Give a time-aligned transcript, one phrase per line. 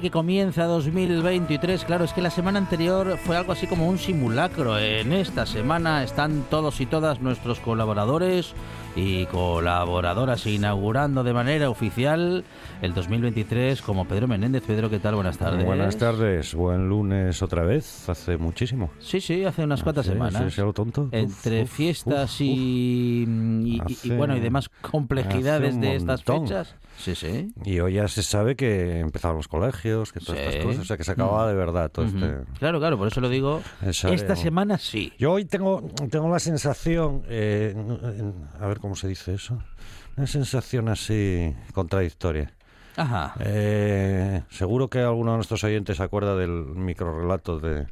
[0.00, 1.86] Que comienza 2023.
[1.86, 4.78] Claro, es que la semana anterior fue algo así como un simulacro.
[4.78, 8.52] En esta semana están todos y todas nuestros colaboradores
[8.96, 12.44] y colaboradoras inaugurando de manera oficial
[12.80, 14.62] el 2023 como Pedro Menéndez.
[14.66, 15.14] Pedro, ¿qué tal?
[15.16, 15.64] Buenas tardes.
[15.66, 18.90] Buenas tardes, buen lunes otra vez, hace muchísimo.
[18.98, 20.52] Sí, sí, hace unas cuantas semanas.
[20.54, 21.08] sí, tonto.
[21.12, 25.96] Entre Uf, uf, fiestas uf, y, y- y- y Hace- bueno y demás complejidades de
[25.96, 26.74] estas fechas.
[26.98, 27.52] Sí, sí.
[27.66, 30.46] Y hoy ya se sabe que empezaban los colegios, que todas Sí.
[30.48, 32.16] estas cosas, o sea que se acababa de verdad todo Ujú.
[32.16, 32.36] este...
[32.58, 33.60] Claro, claro, por eso lo digo.
[33.82, 35.12] Esta semana sí.
[35.18, 37.74] Yo hoy tengo, tengo la sensación, eh,
[38.58, 39.58] a ver cómo se dice eso,
[40.16, 42.52] una sensación así contradictoria.
[42.96, 43.34] Ajá.
[43.40, 47.88] Eh, seguro que alguno de nuestros oyentes se acuerda del microrelato de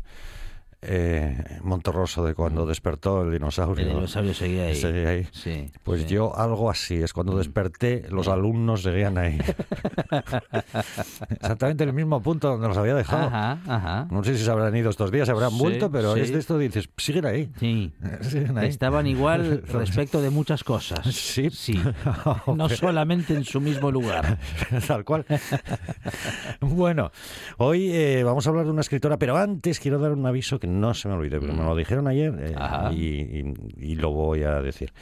[0.86, 3.86] eh, Monterroso de cuando despertó el dinosaurio.
[3.86, 4.74] El dinosaurio seguía ahí.
[4.74, 5.28] Seguía ahí.
[5.32, 5.70] Sí.
[5.82, 6.08] Pues sí.
[6.08, 9.38] yo algo así, es cuando desperté, los alumnos seguían ahí.
[11.30, 13.26] Exactamente en el mismo punto donde los había dejado.
[13.26, 14.08] Ajá, ajá.
[14.10, 16.38] No sé si se habrán ido estos días, se habrán Sí, vuelto, pero es de
[16.38, 17.50] esto dices, siguen ahí.
[17.58, 17.92] Sí.
[18.22, 18.68] Siguen ahí.
[18.68, 21.06] Estaban igual respecto de muchas cosas.
[21.14, 21.50] Sí.
[21.50, 21.80] Sí.
[22.54, 24.38] No solamente en su mismo lugar.
[24.86, 25.24] Tal cual.
[26.60, 27.10] bueno,
[27.58, 30.66] hoy eh, vamos a hablar de una escritora, pero antes quiero dar un aviso que
[30.74, 32.54] no se me olvide, porque me lo dijeron ayer eh,
[32.92, 33.04] y,
[33.40, 34.92] y- y lo voy a decir.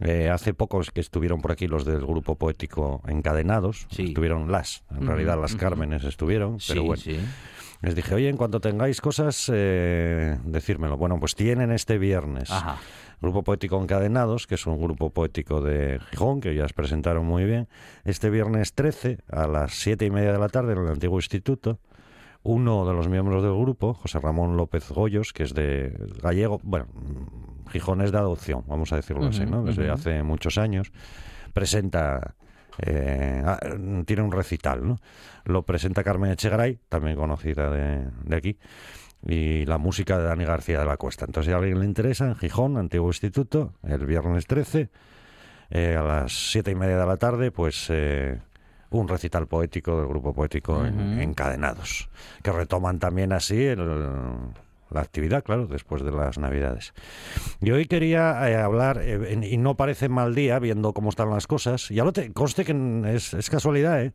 [0.00, 4.04] Eh, hace pocos que estuvieron por aquí los del grupo poético Encadenados, Sí.
[4.08, 5.60] estuvieron las, en realidad las ujú.
[5.60, 7.02] Cármenes estuvieron, pero sí, bueno.
[7.02, 7.18] sí.
[7.82, 10.98] Les dije, oye, en cuanto tengáis cosas, eh, decírmelo.
[10.98, 12.50] Bueno, pues tienen este viernes.
[12.50, 12.76] Ajá.
[13.22, 17.44] Grupo Poético Encadenados, que es un grupo poético de Gijón, que ya os presentaron muy
[17.44, 17.68] bien.
[18.04, 21.78] Este viernes 13, a las siete y media de la tarde, en el antiguo instituto,
[22.42, 26.86] uno de los miembros del grupo, José Ramón López Goyos, que es de gallego, bueno,
[26.92, 29.62] mm, Gijón es de adopción, vamos a decirlo así, ¿no?
[29.62, 30.92] Desde hace muchos años,
[31.52, 32.34] presenta,
[32.78, 33.58] eh, ah,
[34.06, 34.98] tiene un recital, ¿no?
[35.44, 38.58] Lo presenta Carmen Echegaray, también conocida de, de aquí,
[39.26, 41.26] y la música de Dani García de la Cuesta.
[41.26, 44.90] Entonces, si a alguien le interesa, en Gijón, Antiguo Instituto, el viernes 13,
[45.70, 48.40] eh, a las siete y media de la tarde, pues eh,
[48.90, 51.20] un recital poético del grupo poético en-.
[51.20, 52.08] Encadenados,
[52.42, 54.28] que retoman también así el-
[54.90, 56.92] la actividad, claro, después de las Navidades.
[57.60, 61.30] Y hoy quería eh, hablar, eh, en- y no parece mal día, viendo cómo están
[61.30, 62.72] las cosas, ya lo te, conste que
[63.14, 64.12] es, es casualidad, ¿eh?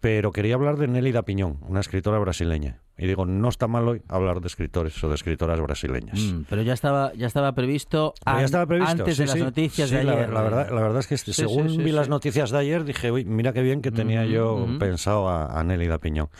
[0.00, 2.80] Pero quería hablar de Nélida Piñón, una escritora brasileña.
[2.98, 6.18] Y digo, no está mal hoy hablar de escritores o de escritoras brasileñas.
[6.18, 8.90] Mm, pero ya estaba, ya estaba previsto, an- ya estaba previsto.
[9.02, 9.42] antes sí, de las sí.
[9.44, 10.30] noticias Sí, de la- ayer.
[10.30, 13.52] La, verdad, la verdad es que según vi las noticias de ayer, dije, uy, mira
[13.52, 14.78] qué bien que tenía Ujú, yo ujú.
[14.78, 16.30] pensado a, a Nélida Piñón.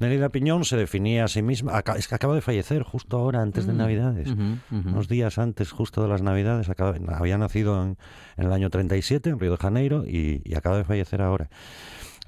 [0.00, 3.40] Nélida Piñón se definía a sí misma, aca- es que acaba de fallecer justo ahora,
[3.40, 4.28] antes de Mm, Navidades.
[4.30, 4.88] ujú, ujú.
[4.90, 7.96] Unos días antes, justo de las Navidades, acaba- había nacido en,
[8.36, 11.48] en el año 37, en Río de Janeiro, y, y acaba de fallecer ahora.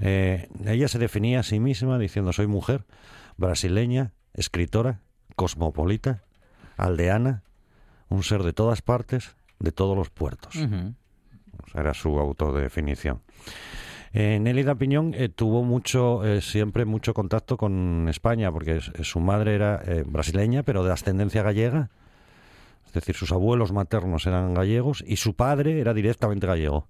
[0.00, 2.84] Eh, ella se definía a sí misma diciendo, soy mujer,
[3.36, 5.00] brasileña, escritora,
[5.36, 6.22] cosmopolita,
[6.76, 7.42] aldeana,
[8.08, 10.54] un ser de todas partes, de todos los puertos.
[10.56, 10.94] Ujú.
[11.64, 13.22] O sea, era su autodefinición.
[14.12, 19.18] Eh, Nélida Piñón eh, tuvo mucho, eh, siempre mucho contacto con España, porque s- su
[19.18, 21.90] madre era eh, brasileña, pero de ascendencia gallega.
[22.86, 26.86] Es decir, sus abuelos maternos eran gallegos y su padre era directamente gallego.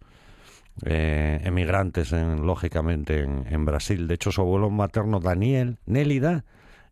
[0.84, 4.08] Eh, emigrantes, en- lógicamente, en, en Brasil.
[4.08, 6.44] De hecho, su abuelo materno, Daniel, Nélida,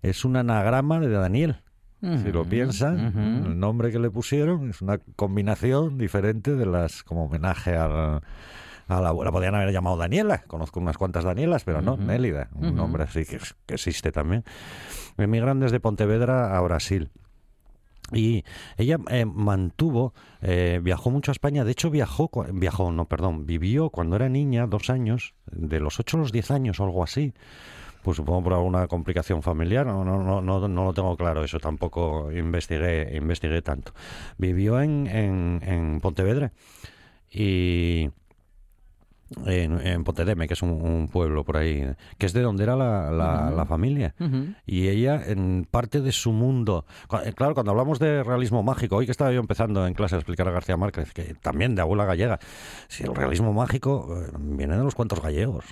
[0.03, 1.57] es un anagrama de Daniel.
[2.01, 7.27] Si lo piensan, el nombre que le pusieron es una combinación diferente de las, como
[7.27, 8.21] homenaje al,
[8.89, 9.31] a la abuela.
[9.31, 11.97] Podrían haber llamado Daniela, conozco unas cuantas Danielas, pero no.
[11.97, 14.43] Nélida, un nombre así que, que existe también.
[15.17, 17.11] Emigran desde Pontevedra a Brasil.
[18.13, 18.45] Y
[18.77, 23.91] ella eh, mantuvo, eh, viajó mucho a España, de hecho viajó, viajó, no, perdón, vivió
[23.91, 27.33] cuando era niña, dos años, de los ocho a los diez años o algo así,
[28.03, 31.59] pues supongo por alguna complicación familiar, no, no, no, no, no lo tengo claro, eso
[31.59, 33.93] tampoco investigué, investigué tanto.
[34.39, 36.53] Vivió en, en, en Pontevedra
[37.31, 38.11] y
[39.47, 40.05] en, en
[40.49, 41.87] que es un, un pueblo por ahí,
[42.19, 44.15] que es de donde era la, la, la familia.
[44.67, 46.85] Y ella, en parte de su mundo.
[47.25, 50.19] eh, Claro, cuando hablamos de realismo mágico, hoy que estaba yo empezando en clase a
[50.19, 52.39] explicar a García Márquez, que también de abuela gallega,
[52.89, 55.65] si el realismo mágico eh, viene de los cuentos gallegos.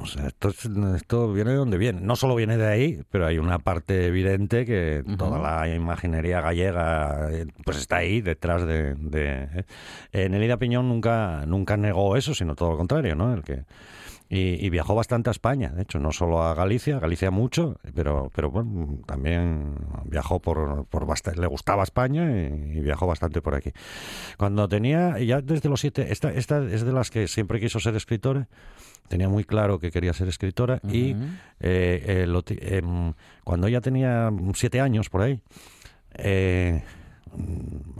[0.00, 2.00] O sea, esto, es- esto viene de donde viene.
[2.00, 7.28] No solo viene de ahí, pero hay una parte evidente que toda la imaginería gallega
[7.32, 8.94] eh, pues está ahí detrás de...
[8.94, 9.64] de eh.
[10.12, 13.34] Eh, Nelida Piñón nunca, nunca negó eso, sino todo lo contrario, ¿no?
[13.34, 13.64] El que,
[14.28, 18.30] y, y viajó bastante a España, de hecho, no solo a Galicia, Galicia mucho, pero,
[18.34, 23.54] pero bueno, también viajó por, por bastante, le gustaba España y, y viajó bastante por
[23.54, 23.72] aquí.
[24.36, 27.96] Cuando tenía, ya desde los siete, esta, esta es de las que siempre quiso ser
[27.96, 28.48] escritora,
[29.08, 31.16] tenía muy claro que quería ser escritora y
[31.60, 35.40] eh, eh, lo em, cuando ella tenía siete años por ahí,
[36.14, 36.82] eh,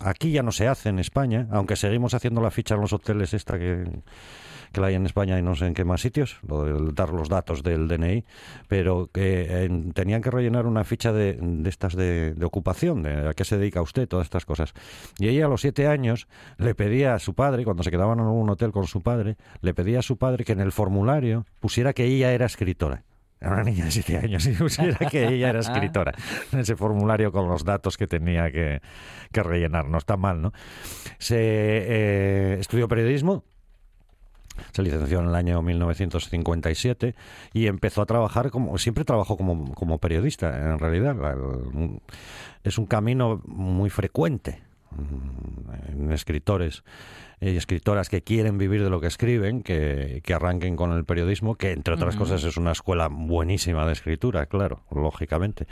[0.01, 3.35] aquí ya no se hace en España, aunque seguimos haciendo la ficha en los hoteles
[3.35, 3.85] esta que,
[4.73, 7.11] que la hay en España y no sé en qué más sitios, lo de dar
[7.11, 8.25] los datos del DNI,
[8.69, 13.29] pero que eh, tenían que rellenar una ficha de, de estas de, de ocupación, de
[13.29, 14.75] a qué se dedica usted, todas estas cosas.
[15.19, 18.27] Y ella a los siete años le pedía a su padre, cuando se quedaban en
[18.27, 21.93] un hotel con su padre, le pedía a su padre que en el formulario pusiera
[21.93, 23.05] que ella era escritora.
[23.41, 26.13] Era una niña de siete años y pusiera que ella era escritora
[26.53, 28.81] en ese formulario con los datos que tenía que,
[29.33, 29.89] que rellenar.
[29.89, 30.53] No está mal, ¿no?
[31.19, 33.45] Se eh, estudió periodismo,
[34.73, 37.15] se licenció en el año 1957
[37.53, 41.17] y empezó a trabajar como siempre trabajó como, como periodista en realidad
[42.65, 44.68] es un camino muy frecuente
[45.89, 46.85] en escritores
[47.41, 51.55] y escritoras que quieren vivir de lo que escriben, que, que arranquen con el periodismo,
[51.55, 55.67] que entre otras cosas es una escuela buenísima de escritura, claro, lógicamente.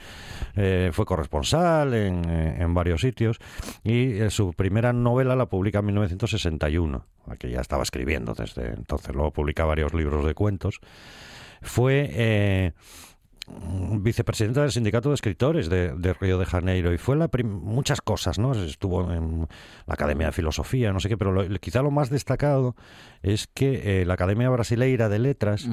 [0.54, 3.38] Eh, fue corresponsal en, eh, en varios sitios
[3.82, 8.68] y eh, su primera novela la publica en 1961, la que ya estaba escribiendo desde
[8.68, 10.80] entonces, luego publica varios libros de cuentos.
[11.62, 12.72] Fue eh,
[13.48, 18.38] vicepresidenta del sindicato de escritores de, de Río de Janeiro y fue la muchas cosas,
[18.38, 18.52] ¿no?
[18.52, 19.46] Estuvo en
[19.86, 22.74] la Academia de Filosofía, no sé qué, pero lo- quizá lo más destacado
[23.22, 25.68] es que eh, la Academia Brasileira de Letras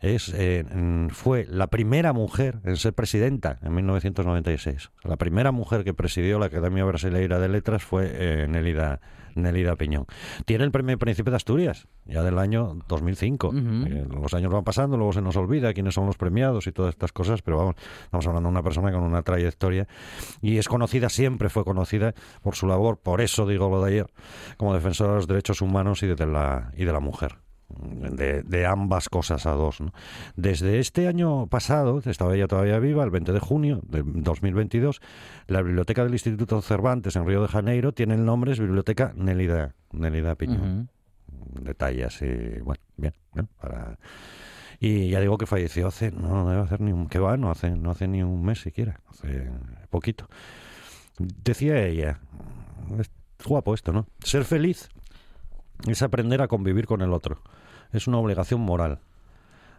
[0.00, 0.64] es eh,
[1.10, 4.90] fue la primera mujer en ser presidenta en 1996.
[5.02, 9.00] La primera mujer que presidió la Academia Brasileira de Letras fue eh, Nélida,
[9.34, 10.06] Nélida Piñón.
[10.44, 13.48] Tiene el premio Príncipe de Asturias, ya del año 2005.
[13.48, 13.58] Ujú.
[13.58, 16.90] Eh, los años van pasando, luego se nos olvida quiénes son los premiados y todas
[16.90, 19.86] estas cosas, pero vamos, estamos hablando de una persona con una trayectoria
[20.40, 24.06] y es conocida, siempre fue conocida por su labor, por eso digo lo de ayer,
[24.56, 27.43] como defensora de los derechos humanos y de la, y de la mujer.
[27.76, 29.80] De, de ambas cosas a dos.
[29.80, 29.92] ¿no?
[30.36, 35.00] Desde este año pasado, estaba ella todavía viva, el 20 de junio de 2022,
[35.46, 39.74] la biblioteca del Instituto Cervantes en Río de Janeiro tiene el nombre, es Biblioteca Nelida,
[39.92, 40.88] Nelida Piñón
[41.54, 41.64] Ujú.
[41.64, 42.26] detalle así,
[42.62, 43.46] bueno, bien, ¿no?
[43.60, 43.98] Para...
[44.80, 47.70] Y ya digo que falleció hace, no debe hacer ni un, que va, no hace,
[47.70, 49.50] no hace ni un mes siquiera, hace
[49.88, 50.28] poquito.
[51.18, 52.20] Decía ella,
[52.98, 53.10] es
[53.46, 54.06] guapo esto, ¿no?
[54.22, 54.88] Ser feliz
[55.86, 57.40] es aprender a convivir con el otro,
[57.94, 59.00] es una obligación moral.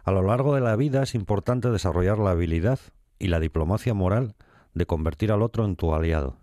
[0.04, 2.78] A lo largo de la vida es importante desarrollar la habilidad
[3.18, 4.34] y la diplomacia moral
[4.74, 6.36] de convertir al otro en tu aliado.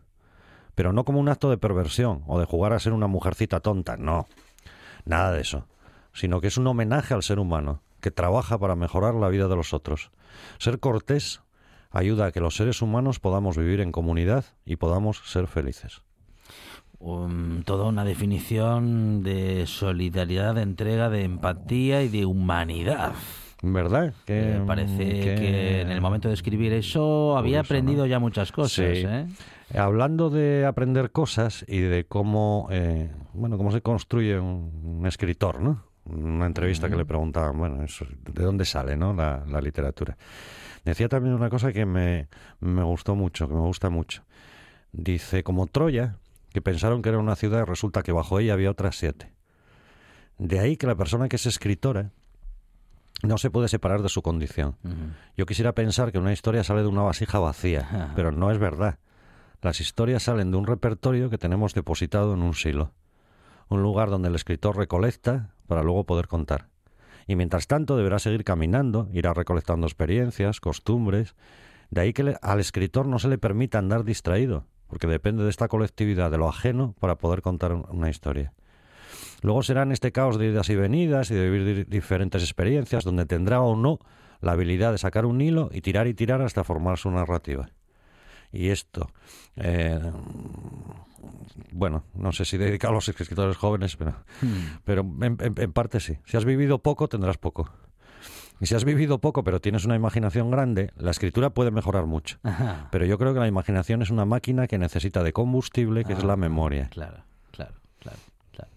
[0.76, 3.98] Pero no como un acto de perversión o de jugar a ser una mujercita tonta,
[3.98, 4.28] no.
[5.06, 5.68] Nada de eso,
[6.14, 9.56] sino que es un homenaje al ser humano, que trabaja para mejorar la vida de
[9.56, 10.12] los otros.
[10.58, 11.42] Ser cortés
[11.92, 16.02] ayuda a que los seres humanos podamos vivir en comunidad y podamos ser felices.
[17.06, 23.12] Um, toda una definición de solidaridad, de entrega, de empatía y de humanidad.
[23.62, 24.14] ¿Verdad?
[24.26, 28.06] Que, Me parece que- que en el momento de escribir eso había aprendido ¿no?
[28.06, 28.72] ya muchas cosas.
[28.98, 29.04] Sí.
[29.06, 29.26] ¿eh?
[29.78, 35.60] Hablando de aprender cosas y de cómo, eh, bueno, cómo se construye un, un escritor,
[35.60, 35.84] ¿no?
[36.06, 39.14] Una entrevista que le preguntaban, bueno, eso, ¿de dónde sale, no?
[39.14, 40.16] La, la literatura.
[40.86, 42.28] Decía también una cosa que me,
[42.62, 44.24] me gustó mucho, que me gusta mucho.
[44.92, 46.18] Dice, como Troya,
[46.54, 49.34] que pensaron que era una ciudad, resulta que bajo ella había otras siete.
[50.38, 52.12] De ahí que la persona que es escritora
[53.24, 54.76] no se puede separar de su condición.
[55.38, 59.00] Yo quisiera pensar que una historia sale de una vasija vacía, pero no es verdad.
[59.62, 62.92] Las historias salen de un repertorio que tenemos depositado en un silo,
[63.70, 66.68] un lugar donde el escritor recolecta para luego poder contar.
[67.28, 71.36] Y mientras tanto deberá seguir caminando, irá recolectando experiencias, costumbres.
[71.90, 75.50] De ahí que le- al escritor no se le permita andar distraído, porque depende de
[75.50, 78.54] esta colectividad, de lo ajeno, para poder contar un- una historia.
[79.42, 83.04] Luego será en este caos de idas y venidas y de vivir di- diferentes experiencias,
[83.04, 83.98] donde tendrá o no
[84.40, 87.70] la habilidad de sacar un hilo y tirar y tirar hasta formar su narrativa.
[88.52, 89.10] Y esto,
[89.56, 90.00] eh,
[91.72, 94.14] bueno, no sé si dedicado a los escritores jóvenes, pero,
[94.86, 96.20] pero en, en- en parte sí.
[96.26, 97.72] Si has vivido poco, tendrás poco.
[98.62, 102.38] Y si has vivido poco, pero tienes una imaginación grande, la escritura puede mejorar mucho.
[102.44, 102.88] Ajá.
[102.92, 106.24] Pero yo creo que la imaginación es una máquina que necesita de combustible, que es
[106.24, 106.88] la memoria.
[106.92, 108.18] Claro, claro, claro,
[108.54, 108.70] claro.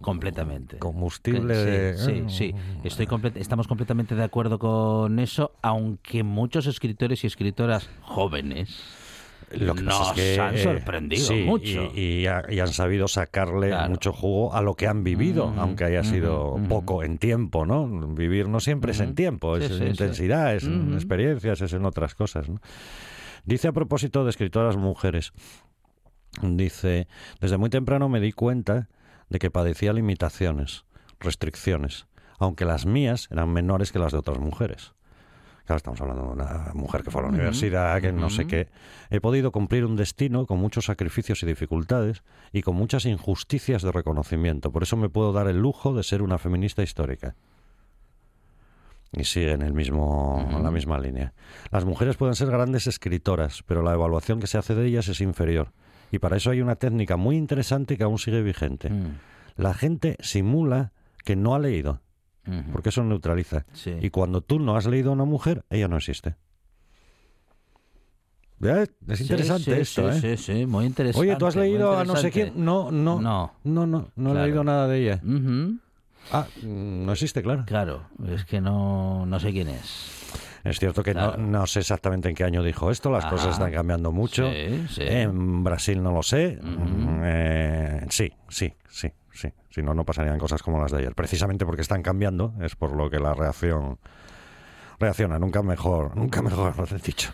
[0.00, 0.78] Completamente.
[0.78, 2.54] Combustible Sí, de- Sí, sí.
[2.82, 8.76] Estoy comple- estamos completamente de acuerdo con eso, aunque muchos escritores y escritoras jóvenes
[9.58, 11.92] Lo que pasa nos es que, han eh, sorprendido sí, mucho.
[11.94, 13.90] Y, y ha- y han sabido sacarle Claro.
[13.90, 16.68] mucho jugo a lo que han vivido, Mm, aunque haya sido mm, mm.
[16.68, 17.86] poco en tiempo, ¿no?
[18.14, 21.72] Vivir no siempre es en tiempo, Sí, es sí, en intensidad, es en experiencias, es
[21.72, 22.60] en otras cosas, ¿no?
[23.44, 25.32] Dice a propósito de escritoras mujeres,
[26.42, 27.06] dice,
[27.40, 28.88] desde muy temprano me di cuenta
[29.28, 30.84] de que padecía limitaciones,
[31.20, 32.06] restricciones,
[32.38, 34.92] aunque las mías eran menores que las de otras mujeres.
[35.64, 38.68] Claro, estamos hablando de una mujer que fue a la universidad, que no sé qué.
[39.08, 43.90] He podido cumplir un destino con muchos sacrificios y dificultades y con muchas injusticias de
[43.90, 44.70] reconocimiento.
[44.72, 47.34] Por eso me puedo dar el lujo de ser una feminista histórica.
[49.12, 51.32] Y sigue en, el mismo, la misma línea.
[51.70, 55.20] Las mujeres pueden ser grandes escritoras, pero la evaluación que se hace de ellas es
[55.22, 55.72] inferior.
[56.10, 58.90] Y para eso hay una técnica muy interesante que aún sigue vigente.
[58.90, 59.18] Mm,
[59.56, 60.92] La gente simula
[61.24, 62.00] que no ha leído,
[62.72, 63.64] porque eso neutraliza.
[63.72, 63.94] Sí.
[64.00, 66.36] Y cuando tú no has leído a una mujer, ella no existe.
[69.08, 70.36] Es interesante sí, esto, sí, ¿eh?
[70.36, 71.28] Sí, sí, muy interesante.
[71.28, 72.52] Oye, ¿tú has leído a no sé quién?
[72.64, 73.52] No, no, No.
[73.64, 74.46] no, no, no, he Claro.
[74.46, 75.20] leído nada de ella.
[76.30, 77.64] Ah, mm, no existe, claro.
[77.66, 80.22] Claro, es que no, no sé quién es.
[80.64, 81.36] Es cierto que Claro.
[81.36, 83.34] no, no sé exactamente en qué año dijo esto, las Ajá.
[83.34, 84.50] cosas están cambiando mucho.
[84.50, 85.02] Sí, sí.
[85.02, 86.58] En Brasil no lo sé.
[86.62, 89.48] Mm, eh, sí, sí, sí, sí.
[89.70, 91.14] Si no, no pasarían cosas como las de ayer.
[91.14, 93.98] Precisamente porque están cambiando, es por lo que la reacción
[94.98, 95.38] reacciona.
[95.38, 97.30] Nunca mejor, nunca mejor, lo he dicho.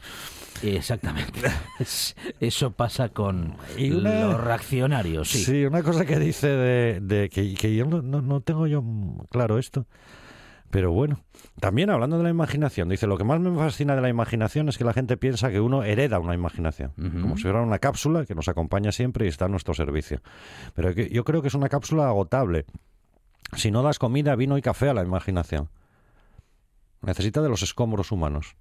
[0.62, 1.40] Exactamente.
[1.78, 5.44] Es- Eso pasa con una- los reaccionarios, sí.
[5.44, 8.82] Sí, una cosa que dice de, de que, que yo no, no- no tengo yo
[9.30, 9.86] claro esto.
[10.70, 11.20] Pero bueno,
[11.58, 14.78] también hablando de la imaginación, dice, lo que más me fascina de la imaginación es
[14.78, 18.36] que la gente piensa que uno hereda una imaginación, como si fuera una cápsula que
[18.36, 20.22] nos acompaña siempre y está a nuestro servicio.
[20.74, 22.66] Pero yo creo que es una cápsula agotable.
[23.56, 25.68] Si no das comida, vino y café a la imaginación.
[27.02, 28.54] Necesita de los escombros humanos.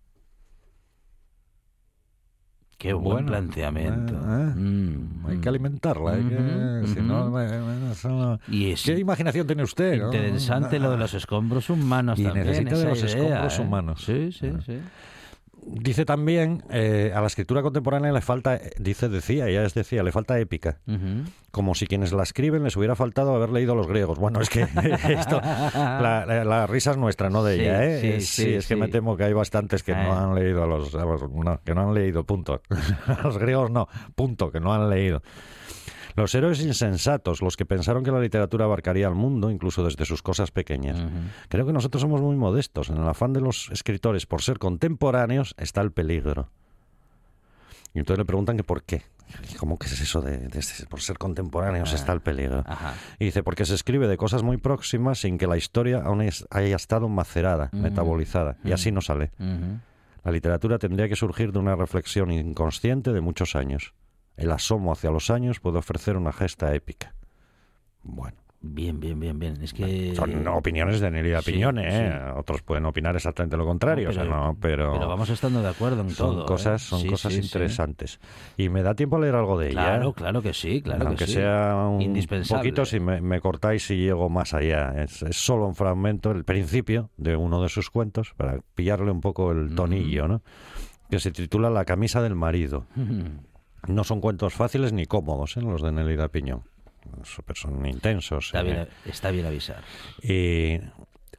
[2.79, 4.13] Qué buen Bueno, planteamiento.
[4.13, 4.17] eh,
[4.55, 4.55] eh.
[4.55, 5.41] Mm, Hay mm.
[5.41, 6.11] que alimentarla.
[6.13, 9.99] hay que- si no, no- Y es ¿Qué imaginación tiene usted?
[9.99, 10.05] no?
[10.05, 12.47] interesante lo de los escombros humanos Y también.
[12.47, 13.61] necesita de los idea, escombros ¿eh?
[13.61, 14.01] humanos.
[14.05, 14.59] Sí, sí, Ah.
[14.65, 14.79] sí.
[15.61, 20.01] Dice también, eh, a la escritura contemporánea le falta, eh, dice, decía, ella es decía,
[20.03, 20.79] le falta épica.
[21.51, 24.17] Como si quienes la escriben les hubiera faltado haber leído a los griegos.
[24.19, 24.61] Bueno, es que
[25.09, 28.21] esto, la, la- la risa es nuestra, no de Sí, ella, ¿eh?
[28.21, 30.17] sí, sí, es que me temo que hay bastantes que no Eh.
[30.17, 32.61] han leído a los, a los- no, que no han leído, punto.
[33.07, 35.21] A los griegos no, punto, que no han leído.
[36.15, 40.21] Los héroes insensatos, los que pensaron que la literatura abarcaría al mundo, incluso desde sus
[40.21, 40.97] cosas pequeñas.
[41.47, 42.89] Creo que nosotros somos muy modestos.
[42.89, 46.49] En el afán de los escritores por ser contemporáneos está el peligro.
[47.93, 49.03] Y entonces le preguntan que por qué.
[49.59, 50.49] ¿Cómo que es eso de,
[50.89, 51.95] por ser contemporáneos Ah.
[51.95, 52.63] está el peligro?
[52.65, 52.95] Ajá.
[53.19, 56.45] Y dice, porque se escribe de cosas muy próximas sin que la historia aún es-
[56.49, 58.57] haya estado macerada, metabolizada.
[58.63, 59.31] Y así no sale.
[60.23, 63.93] La literatura tendría que surgir de una reflexión inconsciente de muchos años.
[64.39, 67.13] El asomo hacia los años puede ofrecer una gesta épica.
[68.03, 68.37] Bueno.
[68.61, 69.61] Bien, bien, bien, bien.
[69.61, 70.13] Es que...
[70.15, 72.11] Son opiniones de Nelida Sí, Piñone, ¿eh?
[72.11, 72.31] sí.
[72.37, 75.61] Otros pueden opinar exactamente lo contrario, No, o sea, pero- no, pero, Pero vamos estando
[75.61, 76.43] de acuerdo en son todo.
[76.43, 76.45] ¿eh?
[76.45, 78.19] cosas, son Sí, cosas interesantes.
[78.57, 79.73] Y me da tiempo a leer algo de ella.
[79.83, 80.13] Claro, ¿eh?
[80.13, 82.59] claro que sí, claro Aunque que sea un Indispensable.
[82.61, 84.91] poquito, si me, me cortáis y llego más allá.
[85.03, 89.21] Es, es solo un fragmento, el principio de uno de sus cuentos, para pillarle un
[89.21, 90.41] poco el tonillo, ¿no?
[91.09, 92.87] Que se titula La camisa del marido.
[92.97, 93.23] Ujú.
[93.87, 95.61] No son cuentos fáciles ni cómodos, ¿eh?
[95.61, 96.63] los de Nelida Piñón.
[97.53, 98.47] Son intensos.
[98.47, 98.63] Está, ¿eh?
[98.63, 99.83] bien, está bien avisar.
[100.21, 100.79] Y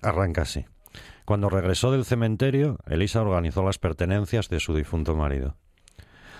[0.03, 0.65] arranca así.
[1.25, 5.57] Cuando regresó del cementerio, Elisa organizó las pertenencias de su difunto marido.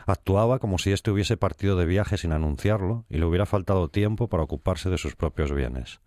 [0.07, 4.29] Actuaba como si éste hubiese partido de viaje sin anunciarlo y le hubiera faltado tiempo
[4.29, 6.01] para ocuparse de sus propios bienes.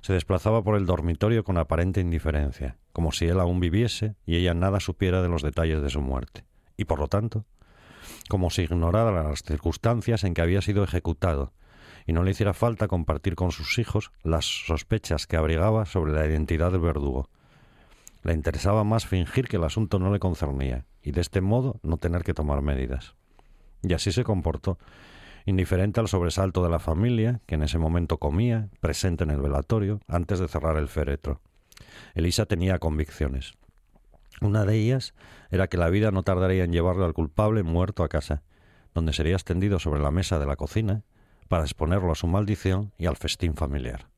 [0.00, 4.54] Se desplazaba por el dormitorio con aparente indiferencia, como si él aún viviese y ella
[4.54, 6.44] nada supiera de los detalles de su muerte.
[6.76, 7.44] Y por lo tanto,
[8.28, 11.52] como si ignorara las circunstancias en que había sido ejecutado
[12.06, 16.26] y no le hiciera falta compartir con sus hijos las sospechas que abrigaba sobre la
[16.26, 17.28] identidad del verdugo.
[18.22, 21.98] Le interesaba más fingir que el asunto no le concernía y de este modo no
[21.98, 23.14] tener que tomar medidas.
[23.82, 24.78] Y así se comportó,
[25.44, 30.00] indiferente al sobresalto de la familia, que en ese momento comía, presente en el velatorio,
[30.08, 31.40] antes de cerrar el féretro.
[32.14, 33.54] Elisa tenía convicciones.
[34.40, 35.14] Una de ellas
[35.50, 38.42] era que la vida no tardaría en llevarle al culpable muerto a casa,
[38.94, 41.02] donde sería extendido sobre la mesa de la cocina
[41.48, 44.08] para exponerlo a su maldición y al festín familiar.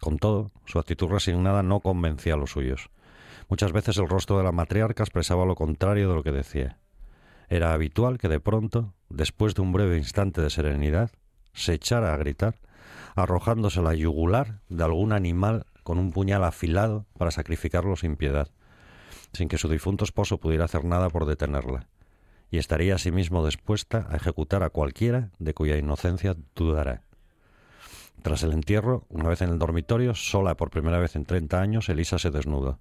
[0.00, 2.90] Con todo, su actitud resignada no convencía a los suyos.
[3.48, 6.78] Muchas veces el rostro de la matriarca expresaba lo contrario de lo que decía.
[7.48, 11.10] Era habitual que de pronto, después de un breve instante de serenidad,
[11.52, 12.56] se echara a gritar,
[13.14, 18.48] arrojándose la yugular de algún animal con un puñal afilado para sacrificarlo sin piedad,
[19.32, 21.88] sin que su difunto esposo pudiera hacer nada por detenerla,
[22.50, 27.02] y estaría asimismo dispuesta a ejecutar a cualquiera de cuya inocencia dudara.
[28.22, 31.88] Tras el entierro, una vez en el dormitorio, sola por primera vez en treinta años,
[31.88, 32.78] Elisa se desnudó.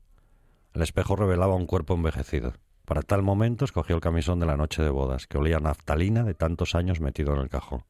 [0.74, 2.53] El espejo revelaba un cuerpo envejecido.
[2.86, 6.24] Para tal momento escogió el camisón de la noche de bodas, que olía a naftalina
[6.24, 7.84] de tantos años metido en el cajón.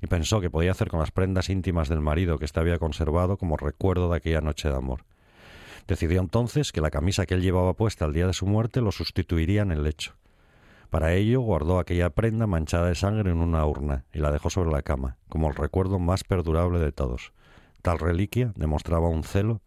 [0.00, 3.36] Y pensó que podía hacer con las prendas íntimas del marido que éste había conservado
[3.36, 5.04] como recuerdo de aquella noche de amor.
[5.86, 8.92] Decidió entonces que la camisa que él llevaba puesta el día de su muerte lo
[8.92, 10.14] sustituiría en el lecho.
[10.90, 14.70] Para ello guardó aquella prenda manchada de sangre en una urna y la dejó sobre
[14.70, 17.32] la cama, como el recuerdo más perdurable de todos.
[17.82, 19.60] Tal reliquia demostraba un celo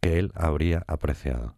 [0.00, 1.54] que él habría apreciado.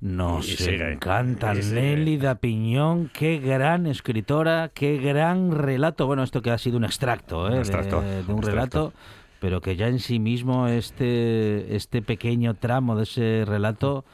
[0.00, 1.74] Nos sigue, encanta sigue.
[1.74, 6.06] Nélida Piñón, qué gran escritora, qué gran relato.
[6.06, 7.52] Bueno, esto que ha sido un extracto, ¿eh?
[7.52, 8.94] Un extracto, de, de un un relato,
[9.40, 14.04] pero que ya en sí mismo este, este pequeño tramo de ese relato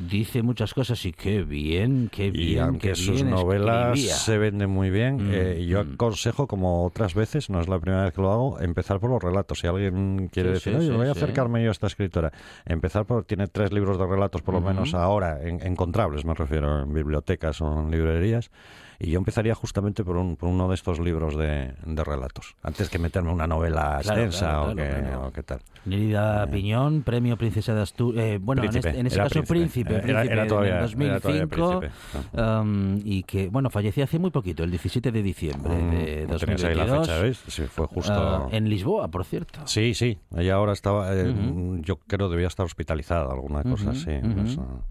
[0.00, 2.48] dice muchas cosas y qué bien, qué bien.
[2.50, 4.14] Y aunque qué sus bien novelas escribía.
[4.14, 5.94] se venden muy bien, Mm, eh, yo mm.
[5.94, 9.20] aconsejo, como otras veces, no es la primera vez que lo hago, empezar por los
[9.20, 9.58] relatos.
[9.58, 12.32] Si alguien quiere Sí, decir, sí, oye, sí, voy a acercarme yo a esta escritora,
[12.64, 16.80] empezar por, tiene tres libros de relatos por lo menos ahora, en- encontrables me refiero,
[16.84, 18.52] en bibliotecas o en librerías,
[19.00, 22.90] y yo empezaría justamente por, un, por uno de estos libros de, de relatos, antes
[22.90, 25.60] que meterme en una novela Claro, extensa claro, o, claro, o qué tal.
[25.84, 28.40] Nélida Piñón, premio Princesa de Asturias.
[28.42, 31.02] bueno, en, Príncipe, este- en ese era caso príncipe, Era- era, príncipe, era todavía, en
[31.02, 31.80] era todavía 2005.
[31.80, 32.40] príncipe.
[32.42, 36.36] um, y que, bueno, falleció hace muy poquito, el 17 de diciembre Mm, de no
[36.36, 36.88] tenías ahí 2022.
[36.88, 37.42] la fecha, ¿ves?
[37.46, 38.12] Sí, fue justo...
[38.12, 39.60] ah, en Lisboa, por cierto.
[39.66, 40.18] Sí, sí.
[40.36, 41.78] Ella ahora estaba, eh, Ujú.
[41.82, 44.10] yo creo debía estar hospitalizada, alguna cosa Ujú, así.
[44.10, 44.40] ujú.
[44.40, 44.84] eso.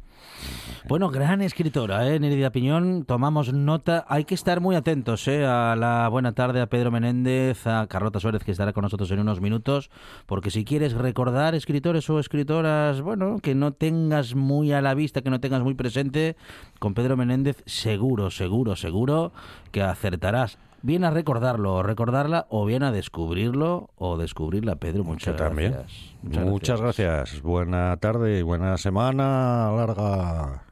[0.87, 2.17] Bueno, gran escritora, ¿eh?
[2.17, 3.03] Nélida Piñón.
[3.03, 4.05] Tomamos nota.
[4.07, 5.45] Hay que estar muy atentos ¿eh?
[5.45, 9.19] a la buena tarde a Pedro Menéndez, a Carlota Suárez, que estará con nosotros en
[9.19, 9.89] unos minutos.
[10.25, 15.21] Porque si quieres recordar escritores o escritoras, bueno, que no tengas muy a la vista,
[15.21, 16.37] que no tengas muy presente,
[16.79, 19.33] con Pedro Menéndez, seguro, seguro, seguro
[19.73, 20.57] que acertarás.
[20.87, 25.03] Bien a recordarlo o recordarla, o bien a descubrirlo o descubrirla, Pedro.
[25.03, 25.73] Muchas Yo también.
[25.73, 26.45] gracias.
[26.45, 27.41] Muchas, gracias.
[27.41, 30.63] Buena tarde y buena semana larga.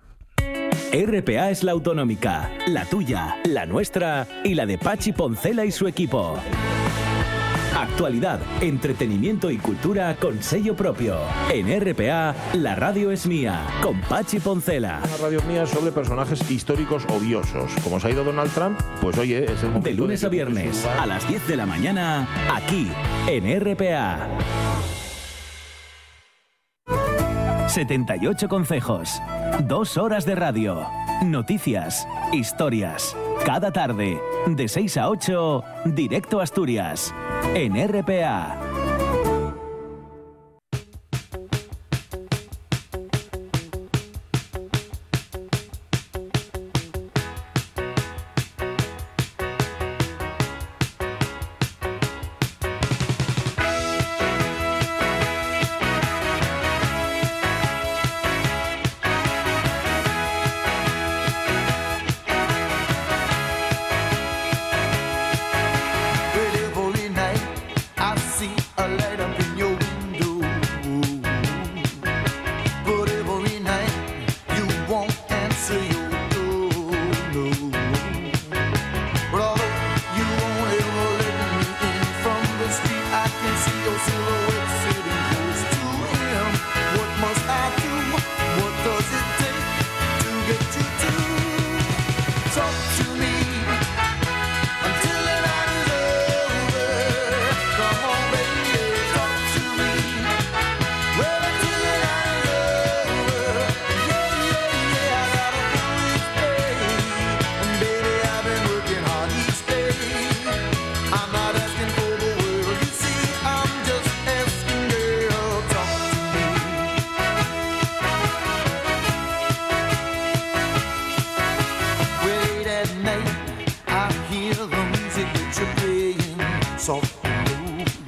[0.94, 5.86] RPA es la autonómica, la tuya, la nuestra y la de Pachi Poncela y su
[5.86, 6.38] equipo.
[7.76, 11.18] Actualidad, entretenimiento y cultura con sello propio.
[11.52, 15.02] En RPA, la radio es mía, con Pachi Poncela.
[15.04, 17.70] Una radio mía sobre personajes históricos odiosos.
[17.84, 20.86] Como se ha ido Donald Trump, pues oye, es el momento De lunes a viernes,
[20.86, 22.90] a las 10 de la mañana, aquí,
[23.28, 24.30] en RPA.
[27.68, 29.22] 78 consejos,
[29.66, 30.88] dos horas de radio,
[31.26, 33.18] noticias, historias.
[33.46, 37.14] Cada tarde, de 6 a 8, directo a Asturias,
[37.54, 38.85] en RPA.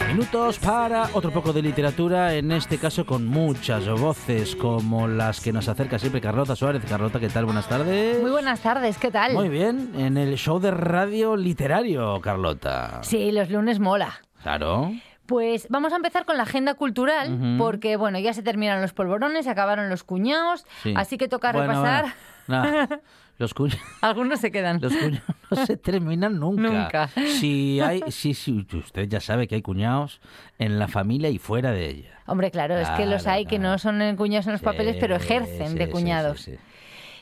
[0.07, 5.53] Minutos para otro poco de literatura, en este caso con muchas voces como las que
[5.53, 6.83] nos acerca siempre Carlota Suárez.
[6.89, 7.45] Carlota, ¿qué tal?
[7.45, 8.19] Buenas tardes.
[8.21, 9.33] Muy buenas tardes, ¿qué tal?
[9.33, 13.01] Muy bien, en el show de radio literario, Carlota.
[13.03, 14.21] Sí, los lunes mola.
[14.41, 14.91] Claro.
[15.27, 17.57] Pues vamos a empezar con la agenda cultural, uh -huh.
[17.57, 20.93] porque bueno, ya se terminaron los polvorones, se acabaron los cuñados, sí.
[20.97, 22.05] así que toca bueno, repasar.
[22.47, 22.87] Bueno.
[23.38, 23.54] los.
[24.02, 24.80] Algunos se quedan.
[24.82, 26.62] Los cuñados no se terminan nunca.
[26.62, 27.08] Nunca.
[27.39, 30.19] Si hay, sí, sí, usted ya sabe que hay cuñados
[30.60, 32.19] en la familia y fuera de ella.
[32.26, 35.15] Hombre, claro, es que los Claro, hay que no son cuñados en los papeles, pero
[35.15, 36.41] ejercen sí, de cuñados.
[36.41, 36.56] sí.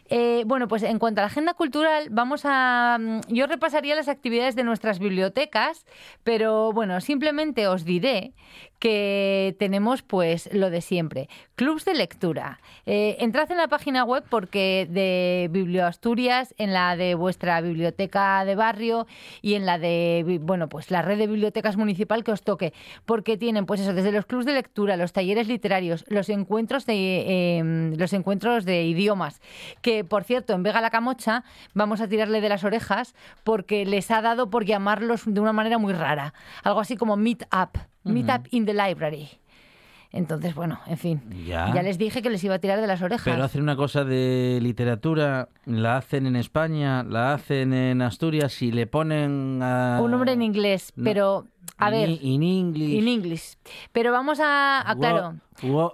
[0.09, 2.97] Eh, bueno, pues en cuanto a la agenda cultural, vamos a.
[2.99, 5.85] mm, Yo repasaría las actividades de nuestras bibliotecas,
[6.23, 8.33] pero bueno, simplemente os diré
[8.79, 11.27] que tenemos pues lo de siempre.
[11.55, 12.59] Clubs de lectura.
[12.85, 18.55] Eh, entrad en la página web porque de Biblioasturias, en la de vuestra biblioteca de
[18.55, 19.07] barrio
[19.41, 22.73] y en la de, bueno, pues la red de bibliotecas municipal que os toque,
[23.05, 27.57] porque tienen pues eso, desde los clubs de lectura, los talleres literarios, los encuentros de,
[27.57, 29.41] eh, los encuentros de idiomas,
[29.81, 34.11] que por cierto, en Vega la Camocha vamos a tirarle de las orejas porque les
[34.11, 38.29] ha dado por llamarlos de una manera muy rara, algo así como meet up, meet
[38.29, 39.29] up in the library.
[40.11, 41.73] Entonces, bueno, en fin, Ya.
[41.73, 43.25] ya les dije que les iba a tirar de las orejas.
[43.25, 48.71] Pero hacen una cosa de literatura, la hacen en España, la hacen en Asturias y
[48.71, 49.99] le ponen a...
[50.01, 51.03] Un nombre en inglés, No.
[51.03, 52.93] pero a ver, In English.
[52.93, 53.57] in English.
[53.91, 55.35] Pero vamos a, a- claro.
[55.63, 55.91] What,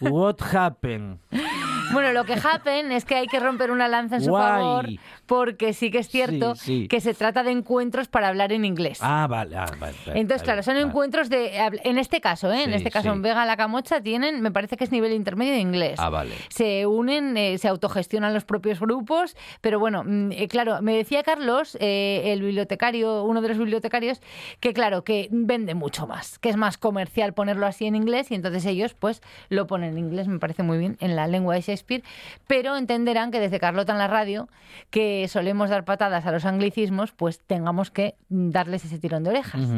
[0.00, 1.18] what, what happened?
[1.92, 4.88] Bueno, lo que happen es que hay que romper una lanza en su favor
[5.26, 6.88] porque sí que es cierto Sí, sí.
[6.88, 8.98] que se trata de encuentros para hablar en inglés.
[9.00, 9.56] Ah, vale.
[9.56, 10.86] ah, vale, vale, Entonces, claro, son vale.
[10.86, 11.52] encuentros de...
[11.84, 12.64] En este caso, ¿eh?
[12.64, 15.52] en Sí, este caso, en Vega la Camocha tienen, me parece que es nivel intermedio
[15.54, 15.98] de inglés.
[15.98, 16.34] Ah, vale.
[16.48, 21.22] Se unen, eh, se autogestionan los propios grupos, pero bueno, mm, eh, claro, me decía
[21.22, 24.20] Carlos, eh, el bibliotecario, uno de los bibliotecarios,
[24.60, 28.34] que claro, que vende mucho más, que es más comercial ponerlo así en inglés y
[28.34, 31.62] entonces ellos pues lo ponen en inglés, me parece muy bien, en la lengua de
[31.74, 32.02] Shakespeare,
[32.46, 34.48] pero entenderán que desde Carlota en la radio,
[34.90, 39.68] que solemos dar patadas a los anglicismos, pues tengamos que darles ese tirón de orejas.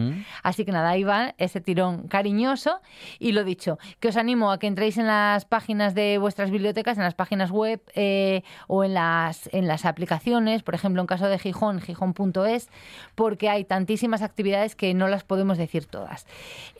[0.42, 2.80] Así que nada, ahí va ese tirón cariñoso.
[3.18, 6.96] Y lo dicho, que os animo a que entréis en las páginas de vuestras bibliotecas,
[6.98, 11.28] en las páginas web eh, o en las, en las aplicaciones, por ejemplo, en caso
[11.28, 12.68] de Gijón, gijón.es,
[13.14, 16.26] porque hay tantísimas actividades que no las podemos decir todas.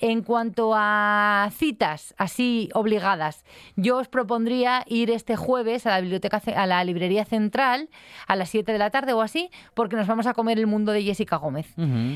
[0.01, 3.45] En cuanto a citas así obligadas,
[3.77, 7.89] yo os propondría ir este jueves a la biblioteca a la librería central
[8.27, 10.93] a las 7 de la tarde o así, porque nos vamos a comer el mundo
[10.93, 11.67] de Jessica Gómez.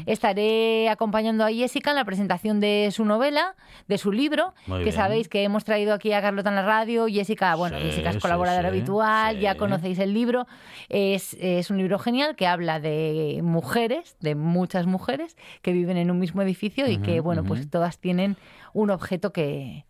[0.07, 3.55] Estaré acompañando a Jessica en la presentación de su novela,
[3.89, 4.97] de su libro, Muy que bien.
[4.97, 7.07] sabéis que hemos traído aquí a Carlota en la radio.
[7.07, 10.47] Jessica, bueno, Sí, Jessica es sí, colaboradora sí, habitual, ya conocéis el libro.
[10.89, 16.11] Es, es un libro genial que habla de mujeres, de muchas mujeres que viven en
[16.11, 18.37] un mismo edificio y que, bueno, pues todas tienen
[18.73, 19.85] un objeto que,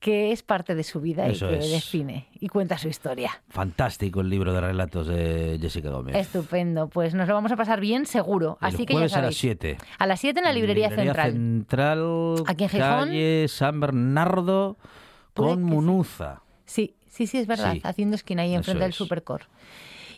[0.00, 1.70] que es parte de su vida Eso y que es.
[1.70, 3.42] define y cuenta su historia.
[3.50, 6.16] Fantástico el libro de relatos de Jessica Gómez.
[6.16, 8.56] Estupendo, pues nos lo vamos a pasar bien seguro.
[8.62, 9.34] El Así que ya jueves a sabéis.
[9.36, 9.76] las 7.
[9.98, 11.32] A las 7 en la librería, central.
[11.32, 12.88] Central, Aquí en Gijón.
[13.08, 14.78] calle San Bernardo
[15.34, 15.64] con que sí.
[15.64, 16.40] Munuza.
[16.64, 17.80] Sí, sí, sí, es verdad, Sí.
[17.84, 19.42] haciendo esquina ahí enfrente del es.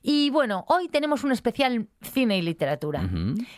[0.03, 3.09] Y bueno, hoy tenemos un especial cine y literatura,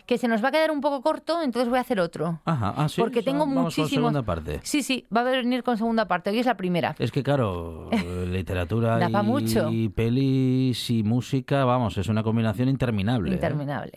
[0.06, 2.40] que se nos va a quedar un poco corto, entonces voy a hacer otro.
[2.44, 3.00] Ajá, ah, sí.
[3.00, 4.60] porque o sea, tengo vamos con segunda parte.
[4.62, 6.94] Sí, sí, va a venir con segunda parte, hoy es la primera.
[6.98, 7.88] Es que claro,
[8.26, 9.70] literatura y, mucho.
[9.94, 13.30] pelis y música, vamos, es una combinación interminable.
[13.30, 13.34] ¿eh?
[13.34, 13.92] Interminable.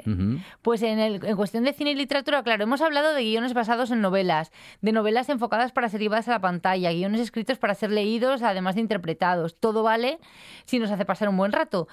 [0.61, 3.91] Pues en, el- en cuestión de cine y literatura, claro, hemos hablado de guiones basados
[3.91, 7.91] en novelas, de novelas enfocadas para ser llevadas a la pantalla, guiones escritos para ser
[7.91, 9.55] leídos, además de interpretados.
[9.59, 10.19] Todo vale
[10.65, 11.87] si nos hace pasar un buen rato.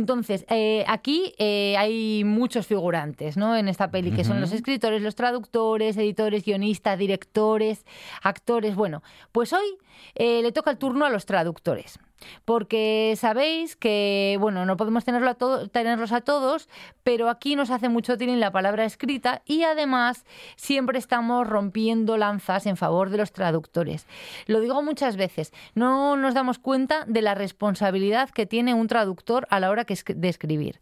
[0.00, 3.54] Entonces, eh, aquí eh, hay muchos figurantes ¿no?
[3.54, 7.84] en esta peli, que son los escritores, los traductores, editores, guionistas, directores,
[8.22, 8.74] actores.
[8.74, 9.76] Bueno, pues hoy
[10.14, 11.98] eh, le toca el turno a los traductores.
[12.44, 16.68] Porque sabéis que, bueno, no podemos tenerlo a tenerlos a todos,
[17.02, 20.24] pero aquí nos hace mucho tienen la palabra escrita y además
[20.56, 24.06] siempre estamos rompiendo lanzas en favor de los traductores.
[24.46, 29.46] Lo digo muchas veces, no nos damos cuenta de la responsabilidad que tiene un traductor
[29.50, 30.80] a la hora que de escribir.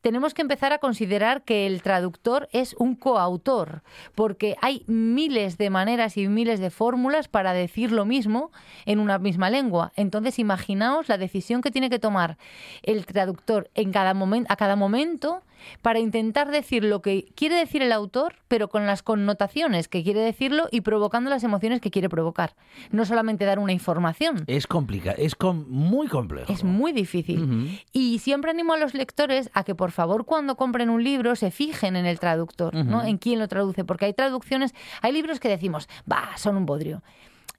[0.00, 3.82] Tenemos que empezar a considerar que el traductor es un coautor,
[4.14, 8.50] porque hay miles de maneras y miles de fórmulas para decir lo mismo
[8.84, 9.92] en una misma lengua.
[9.96, 12.36] Entonces, imaginaos imaginaos la decisión que tiene que tomar
[12.82, 15.42] el traductor en cada momento, a cada momento
[15.80, 20.20] para intentar decir lo que quiere decir el autor, pero con las connotaciones que quiere
[20.20, 22.54] decirlo y provocando las emociones que quiere provocar.
[22.90, 24.44] No solamente dar una información.
[24.46, 26.52] Es complicado, es com- muy complejo.
[26.52, 27.80] Es muy difícil.
[27.92, 31.50] Y siempre animo a los lectores a que por favor cuando compren un libro se
[31.50, 33.02] fijen en el traductor, ¿no?
[33.02, 37.02] En quién lo traduce, porque hay traducciones, hay libros que decimos, va, son un bodrio.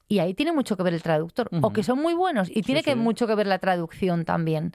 [0.08, 2.84] Y ahí tiene mucho que ver el traductor, o que son muy buenos y tiene
[2.84, 2.98] que sí.
[2.98, 4.74] mucho que ver la traducción también.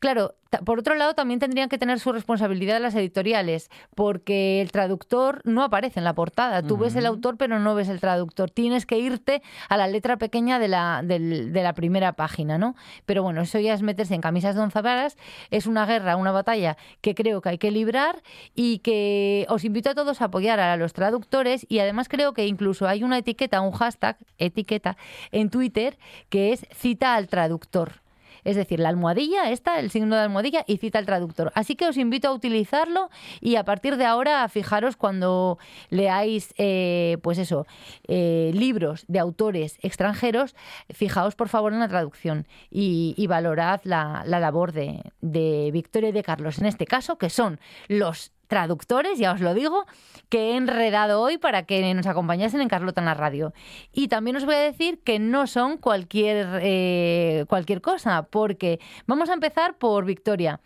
[0.00, 5.42] Claro, por otro lado también tendrían que tener su responsabilidad las editoriales, porque el traductor
[5.44, 6.62] no aparece en la portada.
[6.62, 8.50] Tú ves el autor, pero no ves el traductor.
[8.50, 12.74] Tienes que irte a la letra pequeña de la, de la primera página, ¿no?
[13.06, 15.16] Pero bueno, eso ya es meterse en camisas de once varas.
[15.50, 18.22] Es una guerra, una batalla que creo que hay que librar
[18.54, 22.46] y que os invito a todos a apoyar a los traductores y además creo que
[22.46, 24.96] incluso hay una etiqueta, un hashtag, etiqueta,
[25.30, 28.00] en Twitter que es cita al traductor.
[28.44, 31.52] Es decir, la almohadilla, esta, el signo de almohadilla y cita al traductor.
[31.54, 35.58] Así que os invito a utilizarlo y a partir de ahora fijaros cuando
[35.90, 37.66] leáis, eh, pues eso,
[38.06, 40.54] eh, libros de autores extranjeros,
[40.90, 46.12] fijaos por favor en la traducción y, valorad la, la labor de, de Victoria y
[46.12, 49.86] de Carlos, en este caso, que son los traductores, ya os lo digo,
[50.28, 53.54] que he enredado hoy para que nos acompañasen en Carlota en la radio.
[53.92, 59.30] Y también os voy a decir que no son cualquier, eh, cualquier cosa, porque vamos
[59.30, 60.60] a empezar por Victoria.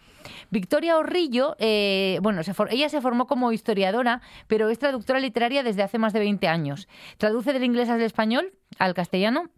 [0.49, 5.99] Victoria Orrillo, eh, bueno, ella se formó como historiadora, pero es traductora literaria desde hace
[5.99, 6.89] más de 20 años.
[7.19, 9.51] Traduce del inglés al español, al castellano,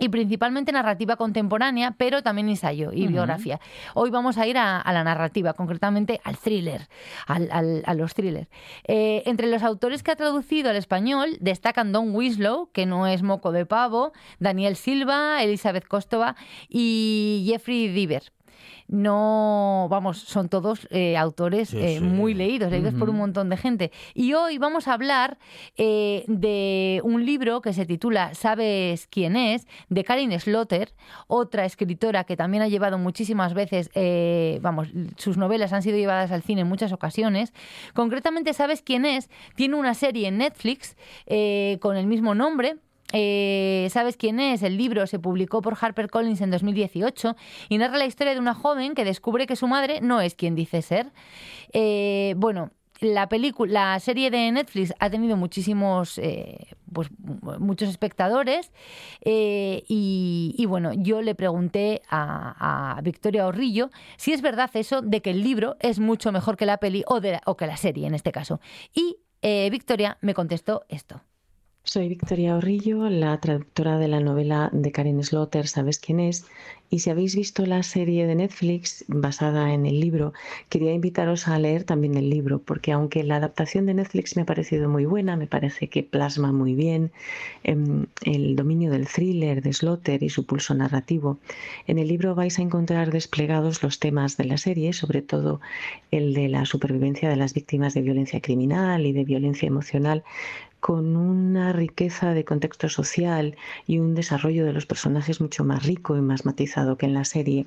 [0.00, 3.60] y principalmente narrativa contemporánea, pero también ensayo y biografía.
[3.94, 6.88] Hoy vamos a ir a, a la narrativa, concretamente al thriller,
[7.26, 8.48] al- al- a los thrillers.
[8.88, 13.22] Eh, entre los autores que ha traducido al español destacan Don Winslow, que no es
[13.22, 16.34] moco de pavo, Daniel Silva, Elizabeth Kostova
[16.68, 18.32] y Jeffrey Diver.
[18.88, 22.04] No, vamos, son todos eh, autores Sí, eh, sí.
[22.04, 23.92] muy leídos, leídos por un montón de gente.
[24.14, 25.38] Y hoy vamos a hablar
[25.76, 29.68] eh, de un libro que se titula ¿Sabes quién es?
[29.88, 30.92] de Karin Slaughter,
[31.28, 33.90] otra escritora que también ha llevado muchísimas veces,
[34.60, 37.52] vamos, sus novelas han sido llevadas al cine en muchas ocasiones.
[37.94, 39.30] Concretamente, ¿Sabes quién es?
[39.54, 40.96] Tiene una serie en Netflix
[41.80, 42.76] con el mismo nombre.
[43.12, 44.62] Eh, ¿Sabes quién es?
[44.62, 47.36] El libro se publicó por HarperCollins en 2018
[47.68, 50.54] y narra la historia de una joven que descubre que su madre no es quien
[50.54, 51.12] dice ser.
[51.72, 52.70] Eh, bueno,
[53.00, 58.70] la película, la serie de Netflix ha tenido muchísimos, eh, pues mu- muchos espectadores
[59.24, 65.30] y, y, bueno, yo le pregunté a, Victoria Orrillo si es verdad eso de que
[65.30, 68.14] el libro es mucho mejor que la peli o, de la- que la serie en
[68.14, 68.60] este caso.
[68.94, 69.16] Y
[69.70, 71.22] Victoria me contestó esto.
[71.82, 76.44] Soy Victoria Orrillo, la traductora de la novela de Karen Slaughter, ¿sabes quién es?
[76.90, 80.32] Y si habéis visto la serie de Netflix basada en el libro,
[80.68, 84.44] quería invitaros a leer también el libro, porque aunque la adaptación de Netflix me ha
[84.44, 87.12] parecido muy buena, me parece que plasma muy bien
[87.62, 91.38] em, el dominio del thriller de Slaughter y su pulso narrativo,
[91.86, 95.60] en el libro vais a encontrar desplegados los temas de la serie, sobre todo
[96.10, 100.24] el de la supervivencia de las víctimas de violencia criminal y de violencia emocional,
[100.80, 106.16] con una riqueza de contexto social y un desarrollo de los personajes mucho más rico
[106.16, 107.66] y más matizado que en la serie.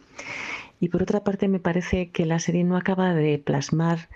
[0.84, 4.10] Y por otra parte, me parece que la serie no acaba de plasmar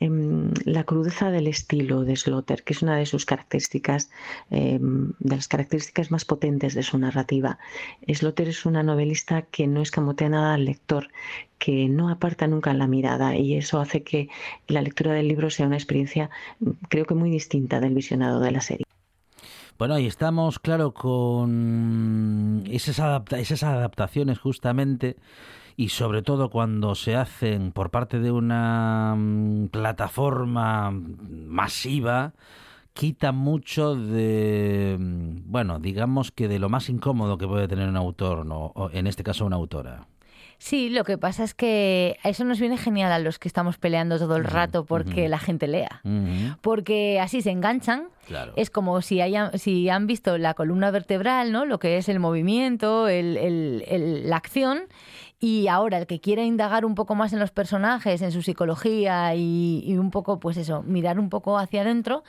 [0.00, 4.10] em, la crudeza del estilo de Slaughter, que es una de sus características,
[4.50, 7.58] em, de las características más potentes de su narrativa.
[8.06, 11.08] Slaughter es una novelista que no escamotea nada al lector,
[11.58, 14.28] que no aparta nunca la mirada y eso hace que
[14.68, 16.28] la lectura del libro sea una experiencia,
[16.90, 18.84] creo que muy distinta del visionado de la serie.
[19.78, 25.16] Bueno, y estamos, claro, con esas, adapta- esas adaptaciones justamente
[25.80, 32.32] y sobre todo cuando se hacen por parte de una mm, plataforma masiva,
[32.92, 37.96] quita mucho de, mm, bueno, digamos que de lo más incómodo que puede tener un
[37.96, 38.72] autor, ¿no?
[38.74, 40.06] o en este caso una autora.
[40.58, 44.18] Sí, lo que pasa es que eso nos viene genial a los que estamos peleando
[44.18, 46.02] todo el rato porque la gente lea.
[46.60, 48.08] Porque así se enganchan.
[48.26, 48.52] Claro.
[48.56, 51.64] Es como si, hayan, si han visto la columna vertebral, ¿no?
[51.64, 54.80] Lo que es el movimiento, el- el- el- la acción.
[55.42, 59.34] Y ahora el que quiera indagar un poco más en los personajes, en su psicología
[59.34, 62.24] y, y un poco, pues eso, mirar un poco hacia adentro,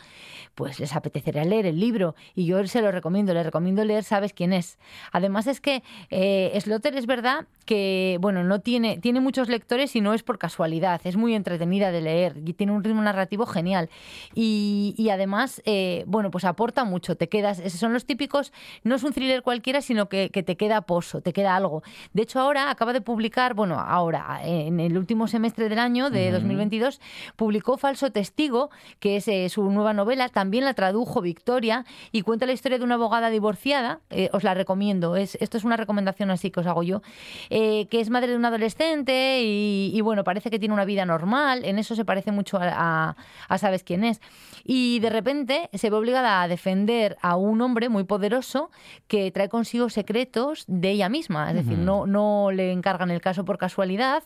[0.55, 2.15] pues les apetecerá leer el libro.
[2.35, 4.79] Y yo se lo recomiendo, le recomiendo leer Sabes quién es.
[5.11, 10.01] Además es que eh, Slaughter es verdad que, bueno, no tiene, tiene muchos lectores y
[10.01, 13.89] no es por casualidad, es muy entretenida de leer y tiene un ritmo narrativo genial.
[14.35, 18.51] Y, y además, eh, bueno, pues aporta mucho, te quedas, son los típicos,
[18.83, 21.81] no es un thriller cualquiera, sino que, que te queda pozo, te queda algo.
[22.11, 26.29] De hecho, ahora acaba de publicar, bueno, ahora, en el último semestre del año de
[26.29, 26.99] 2022,
[27.37, 32.45] publicó Falso Testigo, que es eh, su nueva novela, también la tradujo Victoria y cuenta
[32.45, 36.31] la historia de una abogada divorciada, eh, os la recomiendo, es, esto es una recomendación
[36.31, 37.01] así que os hago yo,
[37.49, 41.65] eh, que es madre de un adolescente y, bueno, parece que tiene una vida normal,
[41.65, 43.15] en eso se parece mucho a,
[43.47, 44.21] a, Sabes quién es.
[44.63, 48.71] Y de repente se ve obligada a defender a un hombre muy poderoso
[49.07, 53.45] que trae consigo secretos de ella misma, es decir, no, no le encargan el caso
[53.45, 54.23] por casualidad.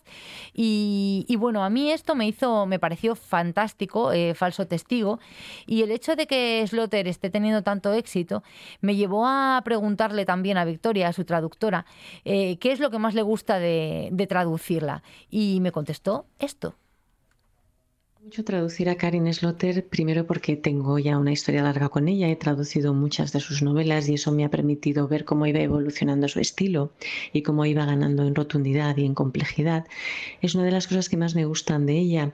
[0.53, 5.19] Y, y bueno, a mí esto me hizo, me pareció fantástico, eh, falso testigo,
[5.65, 8.43] y el hecho de que Slotter esté teniendo tanto éxito
[8.81, 11.85] me llevó a preguntarle también a Victoria, a su traductora,
[12.23, 15.03] eh, qué es lo que más le gusta de, traducirla.
[15.29, 16.75] Y me contestó esto
[18.23, 22.35] mucho traducir a Karin Slotter, primero porque tengo ya una historia larga con ella, he
[22.35, 26.39] traducido muchas de sus novelas y eso me ha permitido ver cómo iba evolucionando su
[26.39, 26.91] estilo
[27.33, 29.85] y cómo iba ganando en rotundidad y en complejidad.
[30.41, 32.31] Es una de las cosas que más me gustan de ella,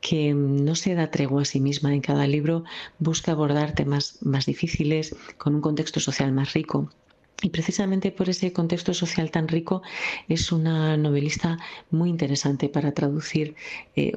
[0.00, 2.64] que no se da tregua a sí misma en cada libro,
[2.98, 6.88] busca abordar temas más difíciles con un contexto social más rico
[7.42, 9.82] y precisamente por ese contexto social tan rico
[10.26, 11.58] es una novelista
[11.90, 13.54] muy interesante para traducir.
[13.94, 14.12] Eh,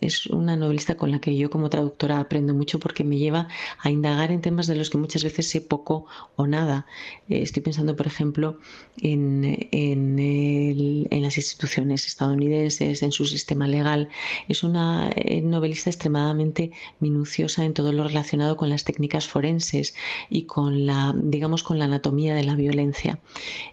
[0.00, 3.46] es una novelista con la que yo como traductora aprendo mucho porque me lleva
[3.78, 6.86] a indagar en temas de los que muchas veces sé poco o nada.
[7.28, 8.58] Eh, estoy pensando, por ejemplo,
[9.00, 14.08] en, en, las instituciones estadounidenses, en su sistema legal.
[14.48, 19.94] Es una eh, novelista extremadamente minuciosa en todo lo relacionado con las técnicas forenses
[20.28, 23.18] y con la, digamos, con la anatomía de la violencia.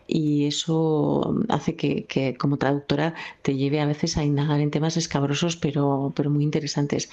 [0.07, 5.55] Y eso hace que, como traductora te lleve a veces a indagar en temas escabrosos,
[5.55, 7.09] pero, pero muy interesantes.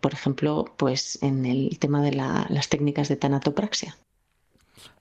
[0.00, 3.96] Por ejemplo, pues en el tema de las técnicas de tanatopraxia.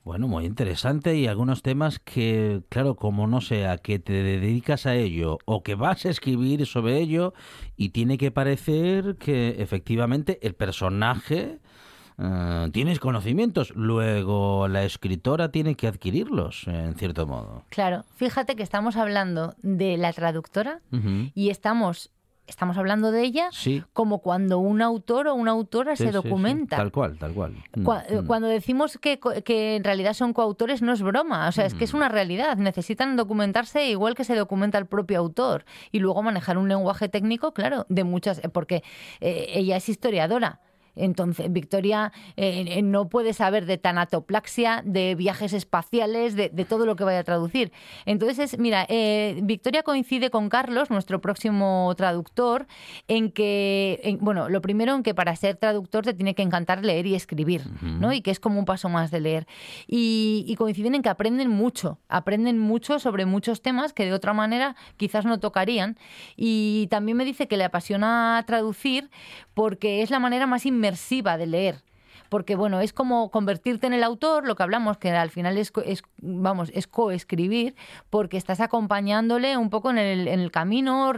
[0.03, 4.95] Bueno, muy interesante y algunos temas que, claro, como no sea que te dedicas a
[4.95, 7.33] ello o que vas a escribir sobre ello
[7.75, 11.59] y tiene que parecer que efectivamente el personaje
[12.21, 17.63] Ah, tienes conocimientos, luego la escritora tiene que adquirirlos, en cierto modo.
[17.69, 20.81] Claro, fíjate que estamos hablando de la traductora
[21.33, 22.11] y estamos
[22.49, 23.49] estamos hablando de ella
[23.93, 26.77] como cuando un autor o una autora se documenta.
[26.77, 27.53] Tal cual, tal cual.
[27.75, 28.25] Mm, mm.
[28.25, 31.83] Cuando decimos que, que, en realidad son coautores no es broma, o sea, es que
[31.83, 31.97] es mm.
[31.97, 32.57] una realidad.
[32.57, 37.53] Necesitan documentarse igual que se documenta el propio autor y luego manejar un lenguaje técnico,
[37.53, 38.83] claro, de muchas, porque
[39.21, 40.59] eh, ella es historiadora.
[40.99, 46.95] Entonces, Victoria eh, eh, no puede saber de tanatoplaxia, de viajes espaciales, de, todo lo
[46.95, 47.71] que vaya a traducir.
[48.05, 52.67] Entonces, mira, eh, Victoria coincide con Carlos, nuestro próximo traductor,
[53.07, 57.07] en que, bueno, lo primero en que para ser traductor te tiene que encantar leer
[57.07, 58.13] y escribir, ¿no?
[58.13, 59.47] Y que es como un paso más de leer.
[59.87, 64.33] Y, y coinciden en que aprenden mucho, aprenden mucho sobre muchos temas que de otra
[64.33, 65.97] manera quizás no tocarían.
[66.35, 69.09] Y también me dice que le apasiona traducir
[69.53, 71.81] porque es la manera más inmersiva de leer
[72.29, 75.73] porque bueno, es como convertirte en el autor, lo que hablamos, que al final es,
[75.85, 77.75] es vamos, es coescribir,
[78.09, 81.11] porque estás acompañándole un poco en el, en el camino,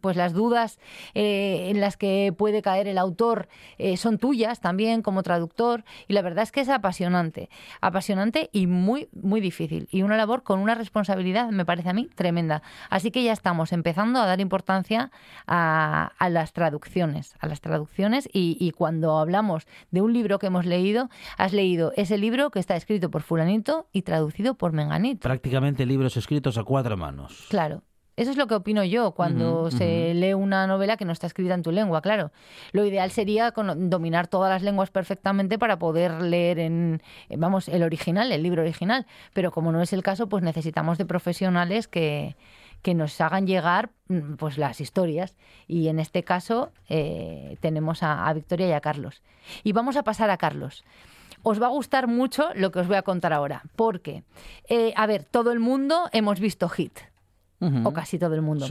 [0.00, 0.78] pues las dudas
[1.14, 6.12] eh, en las que puede caer el autor eh, son tuyas también como traductor, y
[6.12, 7.48] la verdad es que es apasionante,
[7.80, 12.10] apasionante y muy, muy difícil, y una labor con una responsabilidad, me parece a mí,
[12.14, 12.62] tremenda.
[12.90, 15.10] Así que ya estamos empezando a dar importancia
[15.46, 20.66] a, las traducciones, a las traducciones, y, y cuando hablamos de un libro que hemos
[20.66, 25.20] leído, has leído ese libro que está escrito por fulanito y traducido por menganito.
[25.20, 27.46] Prácticamente libros escritos a cuatro manos.
[27.48, 27.82] Claro.
[28.14, 31.54] Eso es lo que opino yo cuando se lee una novela que no está escrita
[31.54, 32.30] en tu lengua, claro.
[32.72, 37.00] Lo ideal sería dominar todas las lenguas perfectamente para poder leer en,
[37.30, 39.06] vamos, el original, el libro original.
[39.32, 42.36] Pero como no es el caso, pues necesitamos de profesionales que,
[42.82, 45.34] que nos hagan llegar mm, pues las historias.
[45.66, 49.22] Y en este caso eh, tenemos a, Victoria y a Carlos.
[49.62, 50.84] Y vamos a pasar a Carlos
[51.44, 53.64] os va a gustar mucho lo que os voy a contar ahora.
[53.74, 54.22] Porque,
[54.68, 57.00] eh, a ver, todo el mundo hemos visto Hit.
[57.84, 58.66] O casi todo el mundo.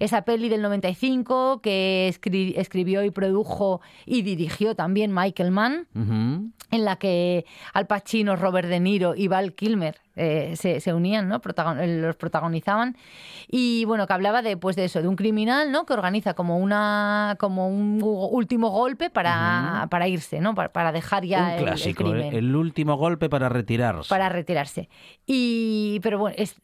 [0.00, 6.96] Esa peli del 95 que escribió y produjo y dirigió también Michael Mann, en la
[6.96, 11.40] que Al Pacino, Robert De Niro y Val Kilmer eh, se, se unían, ¿no?
[11.40, 12.96] Protagon- eh, los protagonizaban.
[13.48, 15.86] Y bueno, que hablaba de, pues, de eso, de un criminal, ¿no?
[15.86, 20.54] Que organiza como una como un último golpe para, para irse, ¿no?
[20.54, 22.34] Para, para dejar ya Un el- el, clásico, el, crimen.
[22.34, 24.08] el último golpe para retirarse.
[24.08, 24.88] para retirarse.
[25.26, 26.56] Y, pero bueno, es,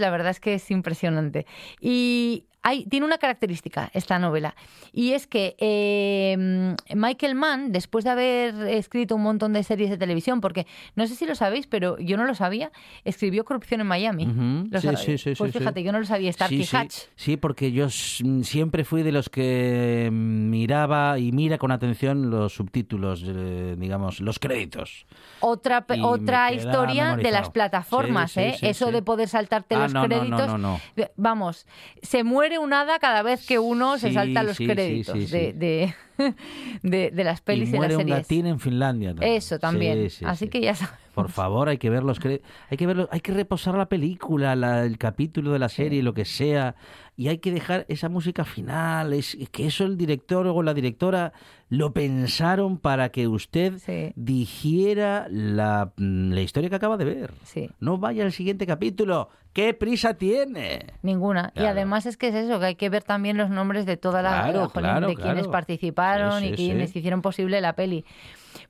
[0.00, 1.46] la verdad es que es impresionante.
[1.80, 4.54] Y hay, tiene una característica esta novela,
[4.92, 9.96] y es que eh, Michael Mann, después de haber escrito un montón de series de
[9.98, 10.66] televisión, porque
[10.96, 12.70] no sé si lo sabéis, pero yo no lo sabía,
[13.04, 14.26] escribió Corrupción en Miami.
[14.70, 16.94] ¿Lo sí, sí, sí, Pues fíjate, yo no lo sabía, Starkey Hatch.
[17.16, 23.22] sí, porque yo siempre fui de los que miraba y mira con atención los subtítulos,
[23.26, 25.06] eh, digamos, los créditos.
[25.40, 28.56] Otra, Y otra historia de las plataformas, ¿eh?
[28.62, 30.46] Eso de poder saltarte Ah, los no, no, no, créditos.
[30.48, 30.80] no, no.
[31.16, 31.66] Vamos,
[32.02, 35.52] se muere un hada cada vez que uno se salta los sí, créditos sí, de,
[35.52, 35.94] de,
[36.82, 38.18] de- de las pelis y y, las muere un series.
[38.18, 39.10] latín en Finlandia.
[39.14, 39.32] también.
[39.34, 40.10] Eso también.
[40.10, 40.50] Sí, sí, Así sí.
[40.50, 40.94] que ya sabes.
[41.22, 42.40] Por favor, hay que ver los cre-
[42.70, 46.14] hay que verlo, hay que reposar la película, la- el capítulo de la serie, lo
[46.14, 46.74] que sea,
[47.16, 51.32] y hay que dejar esa música final, es que eso el director o la directora
[51.68, 54.12] lo pensaron para que usted Sí.
[54.14, 57.34] dijera la, mm, la historia que acaba de ver.
[57.42, 57.70] Sí.
[57.80, 59.28] No vaya al siguiente capítulo.
[59.52, 60.86] ¿Qué prisa tiene?
[61.02, 61.52] Ninguna.
[61.56, 64.22] Y además es que es eso, que hay que ver también los nombres de toda
[64.22, 68.04] la Claro, claro, de quienes participaron Sí, y quienes hicieron posible la peli.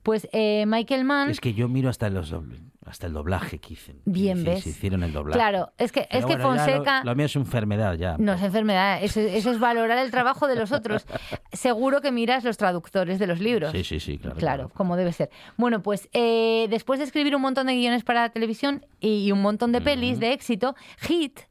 [0.03, 1.29] Pues eh, Michael Mann.
[1.29, 4.01] Es que yo miro hasta los dobl- hasta el doblaje que hicieron.
[4.05, 4.63] Bien, ¿ves?
[4.63, 5.37] Se hicieron el doblaje.
[5.37, 7.03] Claro, es que, es Pero que bueno, ya lo- Fonseca.
[7.03, 8.15] Lo, mío es enfermedad ya.
[8.17, 11.05] No es enfermedad, eso, eso es valorar el trabajo de los otros.
[11.53, 13.71] Seguro que miras los traductores de los libros.
[13.73, 14.35] Sí, sí, sí, claro.
[14.37, 15.29] Claro, como debe ser.
[15.57, 19.41] Bueno, pues eh, después de escribir un montón de guiones para la televisión y un
[19.41, 21.41] montón de pelis de éxito, Hit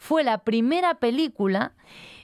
[0.00, 1.74] fue la primera película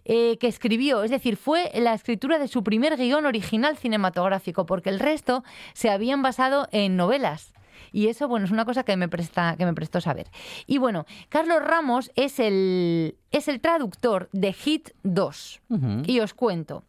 [0.04, 4.90] eh, que escribió, es decir, fue la escritura de su primer guion original cinematográfico, porque
[4.90, 7.54] el resto se habían basado en novelas.
[7.94, 10.26] Y eso, bueno, es una cosa que me presta, que me prestó saber.
[10.66, 15.60] Y bueno, Carlos Ramos es el, es el traductor de Hit 2.
[16.06, 16.82] Y os cuento.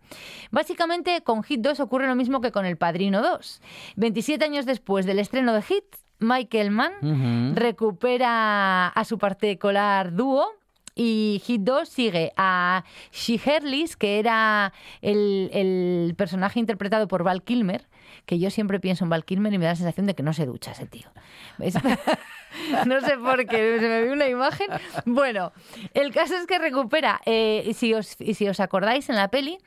[0.49, 3.61] Básicamente, con Hit 2 ocurre lo mismo que con El Padrino 2.
[3.97, 5.85] 27 años después del estreno de Hit,
[6.17, 10.47] Michael Mann recupera a su particular dúo.
[10.95, 14.71] Y Hit 2 sigue a She Herlis, que era
[15.01, 17.85] el, el personaje interpretado por Val Kilmer,
[18.25, 20.33] que yo siempre pienso en Val Kilmer y me da la sensación de que no
[20.33, 21.09] se ducha ese tío.
[21.57, 21.75] ¿Ves?
[22.87, 24.67] no sé por qué, se me ve una imagen.
[25.05, 25.51] Bueno,
[25.93, 29.57] el caso es que recupera, eh, si, os, si os acordáis en la peli,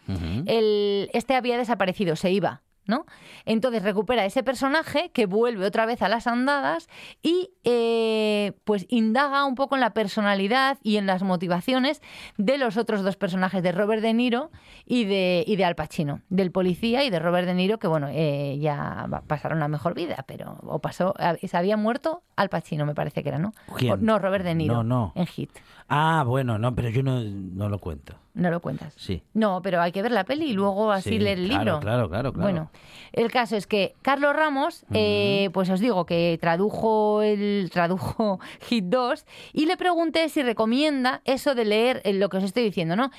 [0.47, 2.63] el, este había desaparecido, se iba.
[2.89, 3.07] ¿No?
[3.45, 6.89] Entonces recupera ese personaje que vuelve otra vez a las andadas
[7.23, 12.03] y eh, pues indaga un poco en la personalidad y en las motivaciones
[12.39, 14.51] de los otros dos personajes, de Robert De Niro
[14.85, 18.09] y de, y de Al Pacino, del policía y de Robert De Niro, que bueno,
[18.11, 22.95] eh, ya pasaron la mejor vida, pero o pasó, se había muerto Al Pacino, me
[22.95, 23.53] parece que era, ¿no?
[23.77, 23.93] ¿Quién?
[23.93, 24.77] O- no, Robert De Niro.
[24.77, 25.13] No, no.
[25.15, 25.51] En Hit.
[25.91, 28.15] Ah, bueno, no, pero yo no, no lo cuento.
[28.35, 28.93] No lo cuentas.
[28.99, 29.23] Sí.
[29.33, 31.81] No, pero hay que ver la peli y luego así Sí, leer el claro, libro.
[31.81, 32.43] claro, claro, claro.
[32.53, 32.71] Bueno,
[33.13, 38.85] el caso es que Carlos Ramos, eh, pues os digo que tradujo el tradujo Hit
[38.85, 39.25] 2
[39.55, 43.11] y le pregunté si recomienda eso de leer eh, lo que os estoy diciendo, ¿no?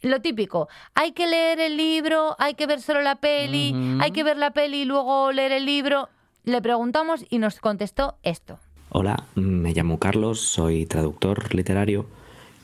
[0.00, 4.24] Lo típico, hay que leer el libro, hay que ver solo la peli, hay que
[4.24, 6.08] ver la peli y luego leer el libro.
[6.44, 8.58] Le preguntamos y nos contestó esto.
[8.96, 12.06] Hola, me llamo Carlos, soy traductor literario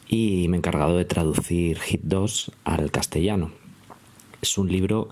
[0.06, 3.50] y me he encargado de traducir Hit 2 al castellano.
[4.40, 5.08] Es un libro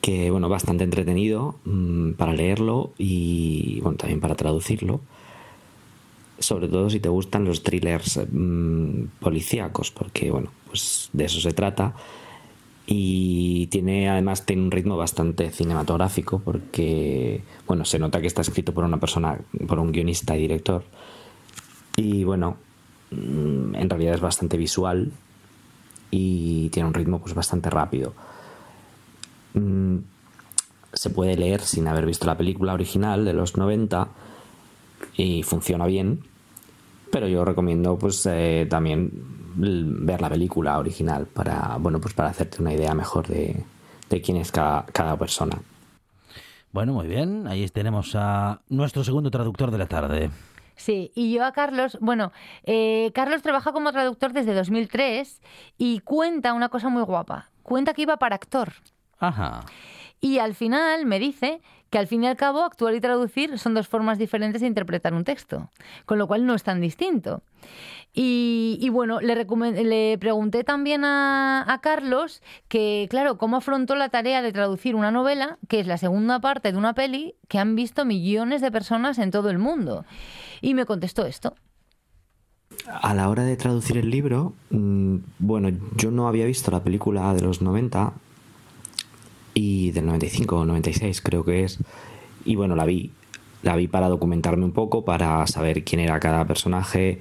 [0.00, 5.00] que, bueno, bastante entretenido mm, para leerlo y, bueno, también para traducirlo.
[6.38, 11.52] Sobre todo si te gustan los thrillers mm, policíacos, porque, bueno, pues de eso se
[11.52, 11.96] trata.
[12.90, 18.72] Y tiene, además, tiene un ritmo bastante cinematográfico porque, bueno, se nota que está escrito
[18.72, 20.82] por una persona, por un guionista y director.
[21.96, 22.56] Y bueno,
[23.10, 25.12] mm, en realidad es bastante visual
[26.10, 28.14] y tiene un ritmo pues bastante rápido.
[29.52, 29.98] Mm,
[30.94, 34.08] Se puede leer sin haber visto la película original de los 90
[35.16, 36.20] y funciona bien,
[37.12, 39.12] pero yo recomiendo pues eh, también
[39.56, 43.64] ver la película original para bueno pues para hacerte una idea mejor de,
[44.08, 45.58] de quién es cada, cada persona.
[46.72, 47.46] Bueno, muy bien.
[47.46, 50.30] Ahí tenemos a nuestro segundo traductor de la tarde.
[50.76, 52.30] Sí, y yo a Carlos, bueno,
[52.64, 55.40] eh, Carlos trabaja como traductor desde 2003
[55.76, 57.50] y cuenta una cosa muy guapa.
[57.62, 58.72] Cuenta que iba para actor.
[59.18, 59.64] Ajá.
[60.20, 61.60] Y al final me dice
[61.90, 65.14] que al fin y al cabo actuar y traducir son dos formas diferentes de interpretar
[65.14, 65.70] un texto,
[66.04, 67.42] con lo cual no es tan distinto.
[68.20, 69.46] Y, bueno, le,
[69.84, 75.12] le pregunté también a, a Carlos que, claro, cómo afrontó la tarea de traducir una
[75.12, 79.18] novela, que es la segunda parte de una peli que han visto millones de personas
[79.18, 80.04] en todo el mundo.
[80.60, 81.54] Y me contestó esto.
[82.88, 87.32] A la hora de traducir el libro, mm, bueno, yo no había visto la película
[87.34, 88.14] de los 90
[89.58, 91.78] y del 95 o 96 creo que es.
[92.44, 93.10] Y bueno, la vi.
[93.62, 97.18] La vi para documentarme un poco, para saber quién era cada personaje,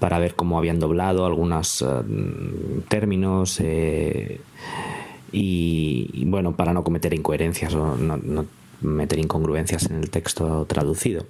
[0.00, 1.86] para ver cómo habían doblado algunos eh,
[2.88, 4.40] términos eh,
[5.30, 8.46] y, bueno, para no cometer incoherencias o no, no
[8.80, 11.24] meter incongruencias en el texto traducido.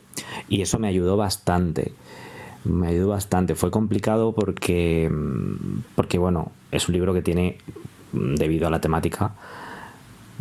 [0.48, 1.92] Y eso me ayudó bastante
[2.64, 3.54] me ayudó bastante.
[3.54, 5.12] Fue complicado porque,
[5.94, 7.58] porque, bueno, es un libro que tiene,
[8.12, 9.34] debido a la temática,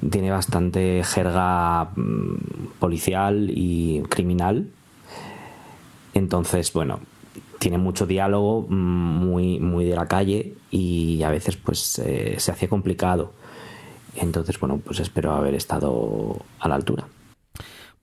[0.10, 4.70] tiene bastante jerga mm, policial y criminal.
[6.14, 7.00] Entonces, bueno,
[7.60, 12.52] tiene mucho diálogo mm, muy, muy de la calle y a veces pues eh, se
[12.52, 13.34] hacía complicado.
[14.16, 17.06] Entonces, bueno, pues espero haber estado a la altura.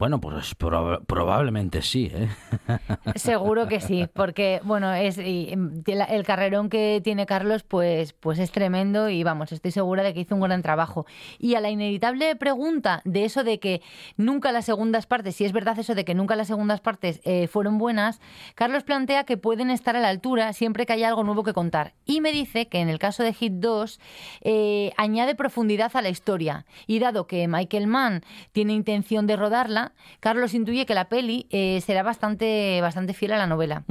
[0.02, 2.28] Bueno, pues proba- probablemente sí, ¿eh?
[3.14, 8.40] Seguro que sí, porque bueno, es y, em, el carrerón que tiene Carlos pues pues
[8.40, 11.06] es tremendo y vamos, estoy segura de que hizo un gran trabajo.
[11.38, 13.80] Y a la inevitable pregunta de eso de que
[14.16, 17.46] nunca las segundas partes, si es verdad eso de que nunca las segundas partes eh,
[17.46, 18.20] fueron buenas,
[18.56, 21.94] Carlos plantea que pueden estar a la altura siempre que haya algo nuevo que contar.
[22.06, 24.00] Y me dice que en el caso de Hit 2
[24.40, 26.66] eh, añade profundidad a la historia.
[26.88, 31.80] Y dado que Michael Mann tiene intención de rodarla, Carlos intuye que la peli eh,
[31.84, 33.84] será bastante, bastante fiel a la novela.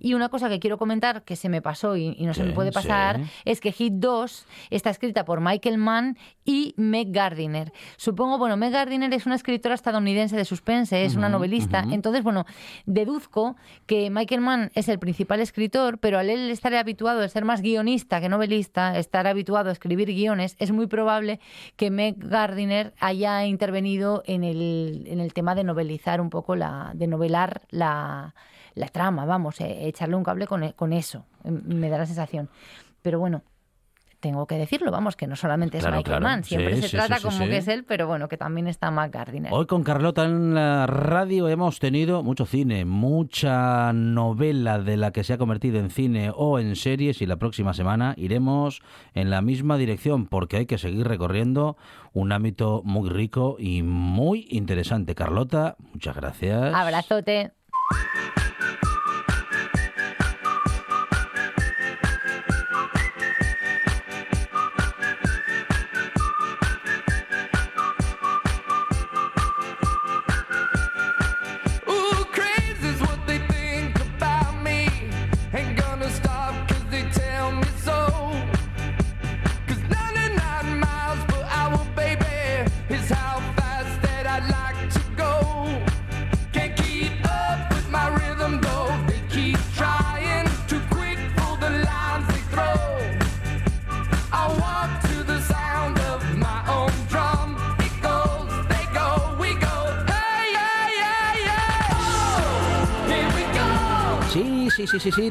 [0.00, 2.52] Y una cosa que quiero comentar que se me pasó y, y no se me
[2.52, 3.30] puede pasar sí.
[3.44, 7.72] es que Hit 2 está escrita por Michael Mann y Meg Gardiner.
[7.96, 11.84] Supongo, bueno, Meg Gardiner es una escritora estadounidense de suspense, es una novelista.
[11.90, 12.44] Entonces, bueno,
[12.86, 17.44] deduzco que Michael Mann es el principal escritor, pero al él estar habituado a ser
[17.44, 21.40] más guionista que novelista, estar habituado a escribir guiones, es muy probable
[21.76, 26.92] que Meg Gardiner haya intervenido en el, en el tema de novelizar un poco la,
[26.94, 28.34] de novelar la,
[28.74, 32.48] la trama, vamos, eh, echarle un cable con, con eso, em, me da la sensación.
[33.02, 33.42] Pero bueno,
[34.24, 36.24] tengo que decirlo, vamos, que no solamente es Claro, Michael claro.
[36.24, 38.68] Mann, siempre Sí, se sí, trata sí, como que es él, pero bueno, que también
[38.68, 39.52] está Mac Gardiner.
[39.52, 45.24] Hoy con Carlota en la radio hemos tenido mucho cine, mucha novela de la que
[45.24, 48.80] se ha convertido en cine o en series y la próxima semana iremos
[49.12, 51.76] en la misma dirección porque hay que seguir recorriendo
[52.14, 55.14] un ámbito muy rico y muy interesante.
[55.14, 56.72] Carlota, muchas gracias.
[56.74, 57.52] Abrazote.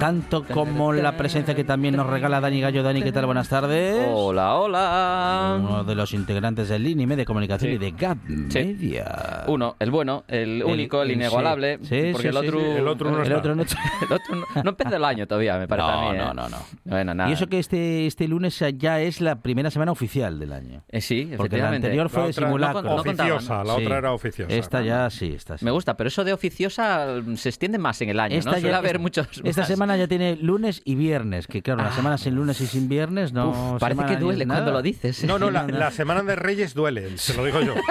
[0.00, 2.82] tanto como la presencia que también nos regala Dani Gallo.
[2.82, 3.26] Dani, ¿qué tal?
[3.26, 4.08] Buenas tardes.
[4.10, 5.58] Hola, hola.
[5.60, 7.74] Uno de los integrantes del Lini Media Comunicación Sí.
[7.76, 8.16] y de Gap
[8.48, 8.58] Sí.
[8.58, 9.44] Media.
[9.46, 11.78] Uno, el bueno, el, único, el, el- inigualable.
[11.82, 12.00] sí.
[12.00, 12.58] Sí, porque sí, el otro.
[12.60, 12.66] sí.
[12.66, 13.62] El otro no El otro no
[14.08, 16.16] el otro no, no empezó el año todavía, me parece a No, mí.
[16.16, 16.18] ¿eh?
[16.18, 16.56] no, no, no.
[16.84, 17.28] Bueno, nada.
[17.28, 20.82] Y eso que este, este lunes ya es la primera semana oficial del año.
[20.88, 22.82] Eh, sí, Porque la anterior fue La de otra- simulacro.
[22.82, 23.82] no oficiosa, la Sí.
[23.84, 24.54] otra era oficiosa.
[24.54, 25.64] Esta ya sí, esta sí.
[25.64, 28.56] Me gusta, pero eso de oficiosa mm, se extiende más en el año, Esta ¿no?
[28.56, 29.28] ya- Suele haber muchos.
[29.44, 29.68] Esta más.
[29.68, 31.92] semana ya tiene lunes y viernes, que claro, la Ah.
[31.92, 33.50] semana sin lunes y sin viernes no.
[33.50, 34.60] Uf, parece semana que duele nada.
[34.60, 35.24] cuando lo dices.
[35.24, 37.74] No, no, la, la semana de Reyes duele, se lo digo yo.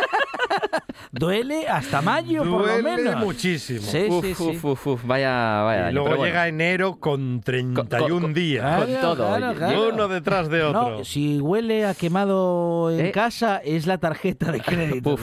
[1.12, 3.16] Duele hasta mayo, por lo duele menos.
[3.24, 3.82] muchísimo.
[3.82, 4.44] Sí, Uf, sí, sí.
[4.44, 5.80] uf, uf, uf, vaya, vaya.
[5.80, 6.26] Y año, luego bueno.
[6.26, 8.64] llega enero con 31 con- días.
[8.66, 9.58] Claro, con todo, claro, oye.
[9.58, 9.90] claro.
[9.94, 10.98] Uno detrás de otro.
[11.00, 13.12] No, si huele a quemado en Eh.
[13.12, 15.16] casa, es la tarjeta de crédito.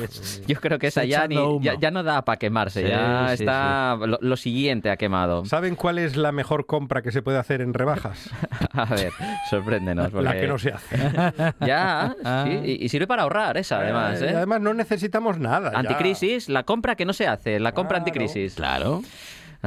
[0.46, 3.42] Yo creo que esa ya, ni- ya, ya no da para quemarse, Sí, ya sí,
[3.44, 5.44] está Lo, lo siguiente ha quemado.
[5.44, 8.30] ¿Saben cuál es la mejor compra que se puede hacer en rebajas?
[8.72, 9.12] A ver,
[9.50, 10.12] sorpréndenos.
[10.12, 10.96] La que no se hace.
[11.66, 12.44] Ya, Ah.
[12.46, 14.20] sí, y, y sirve para ahorrar esa, además.
[14.22, 14.34] Eh, ¿eh?
[14.36, 15.65] Además, no necesitamos nada.
[15.74, 18.06] Anticrisis, la compra que no se hace, la compra Claro.
[18.06, 18.54] anticrisis.
[18.54, 19.02] Claro.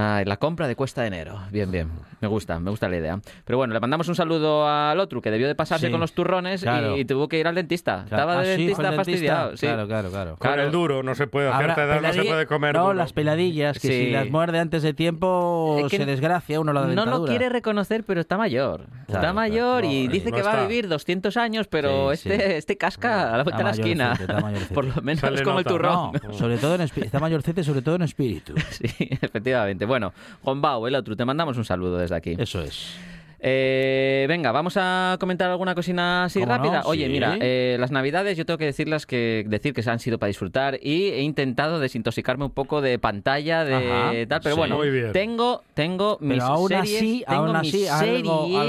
[0.01, 1.39] Ay, la compra de cuesta de enero.
[1.51, 1.89] Bien, bien.
[2.21, 3.19] Me gusta, me gusta la idea.
[3.45, 6.13] Pero bueno, le mandamos un saludo al otro que debió de pasarse Sí, con los
[6.13, 6.95] turrones claro.
[6.97, 8.01] y, y tuvo que ir al dentista.
[8.05, 9.57] Estaba Ah, de sí, fue dentista el fastidiado.
[9.57, 9.65] sí.
[9.65, 10.29] Claro, claro, claro.
[10.31, 10.63] Con Claro.
[10.63, 12.93] el duro no se puede, a cierta edad no se puede comer No, duro.
[12.93, 13.93] las peladillas, que Sí.
[14.05, 17.17] si las muerde antes de tiempo Es que se desgracia uno la No dentadura.
[17.17, 18.85] lo quiere reconocer, pero está mayor.
[19.07, 20.67] está claro, mayor y No, dice no que va a está.
[20.67, 22.53] vivir 200 años, pero Sí, este, sí.
[22.55, 24.13] este casca a la vuelta de la Está esquina.
[24.19, 24.73] está.
[24.73, 26.11] Por lo menos le como el turrón.
[26.23, 28.53] No, sobre todo está mayorcete, sobre todo en espíritu.
[28.69, 28.87] Sí,
[29.21, 29.85] efectivamente.
[29.89, 30.13] Bueno,
[30.43, 32.35] Juan Bau, el otro, te mandamos un saludo desde aquí.
[32.37, 32.95] Eso es.
[33.41, 36.81] Eh, venga, vamos a comentar alguna cosina así rápida.
[36.85, 37.11] Oye, Sí.
[37.11, 40.27] mira, eh, las navidades yo tengo que decirlas que decir que se han sido para
[40.27, 44.59] disfrutar y he intentado desintoxicarme un poco de pantalla de Ajá, tal, pero sí.
[44.59, 44.79] bueno,
[45.13, 48.27] tengo tengo mis aún series, así- tengo aún mis así, series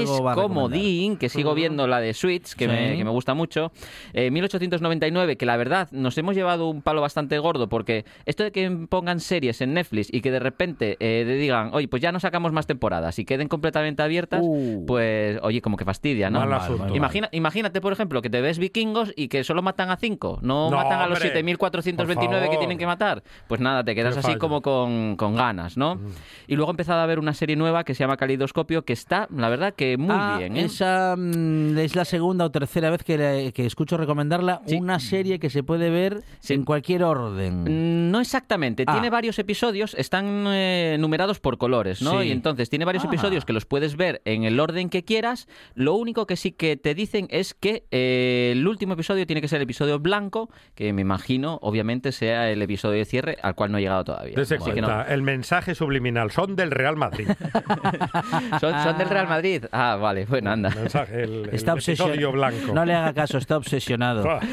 [0.09, 0.69] algo como.
[0.69, 2.97] Dean, que sigo viendo la de Switch, que, me, Sí.
[2.97, 3.71] que me gusta mucho.
[4.13, 8.51] Eh, 1899, que la verdad nos hemos llevado un palo bastante gordo porque esto de
[8.51, 12.11] que pongan series en Netflix y que de repente eh, le digan, oye, pues ya
[12.11, 14.60] no sacamos más temporadas y queden completamente abiertas, Uh.
[14.87, 16.39] Pues oye, como que fastidia, ¿no?
[16.39, 16.95] Mal asunto.
[16.95, 20.69] Imagina, imagínate, por ejemplo, que te ves vikingos y que solo matan a cinco, no,
[20.69, 23.23] No, matan a los hombre, 7.429 que tienen que matar.
[23.47, 24.39] Pues nada, te quedas Qué así fallo.
[24.39, 25.99] como con, con ganas, ¿no?
[26.47, 29.27] Y luego he empezado a ver una serie nueva que se llama Calidoscopio, que está,
[29.35, 30.61] la verdad, que muy Ah, bien, ¿eh?
[30.65, 34.61] Esa mm, es la segunda o tercera vez que, le- que escucho recomendarla.
[34.65, 34.75] Sí.
[34.75, 36.53] Una serie que se puede ver Sí.
[36.53, 37.63] en cualquier orden.
[37.63, 38.91] Mm, No exactamente, Ah.
[38.93, 42.21] tiene varios episodios, están eh, numerados por colores, ¿no?
[42.21, 42.27] Sí.
[42.27, 43.07] Y entonces tiene varios Ah.
[43.07, 45.47] episodios que los puedes ver en el orden que quieras.
[45.75, 49.47] Lo único que sí que te dicen es que eh, el último episodio tiene que
[49.47, 53.71] ser el episodio blanco, que me imagino, obviamente, sea el episodio de cierre al cual
[53.71, 54.35] no he llegado todavía.
[54.35, 55.05] Que no.
[55.05, 57.27] el mensaje subliminal son del Real Madrid.
[58.59, 59.65] ¿Son, son del Real Madrid?
[59.71, 60.69] Ah, vale, bueno, anda.
[60.69, 62.13] El mensaje, el, el Está obsesionado.
[62.13, 62.73] episodio blanco.
[62.73, 64.39] No le haga caso, está obsesionado.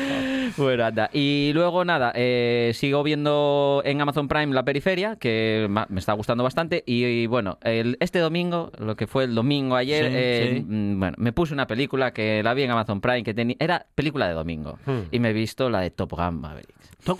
[0.56, 1.10] Bueno, anda.
[1.12, 6.42] Y luego nada, eh, sigo viendo en Amazon Prime La Periferia, que me está gustando
[6.42, 6.82] bastante.
[6.86, 10.64] Y, y, bueno, el- este domingo, lo que fue el domingo ayer, Sí, eh, sí.
[10.68, 13.86] mm, bueno, me puse una película que la vi en Amazon Prime, que tenía era
[13.94, 14.78] película de domingo.
[14.86, 15.00] Hmm.
[15.10, 16.68] Y me he visto la de Top Gun Maverick.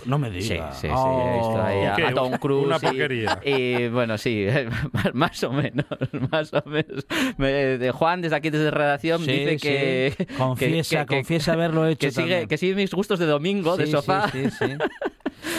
[0.05, 0.71] No me Sí, diga.
[0.73, 2.65] sí, sí, he visto ahí a, ¿Y a Tom Cruise.
[2.67, 3.39] Una y- porquería.
[3.43, 4.45] Y, bueno, sí,
[4.93, 5.85] más, más o menos,
[6.31, 7.05] más o menos.
[7.37, 9.57] Me- de Juan, desde aquí, desde redacción, Sí, dice sí.
[10.27, 10.27] que...
[10.37, 12.47] Confiesa, que- que- confiesa haberlo hecho Que sigue, también.
[12.49, 14.29] que sigue mis gustos de domingo, de Sí, sofá.
[14.29, 14.73] sí, sí, sí.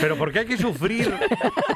[0.00, 1.12] Pero ¿por qué hay que sufrir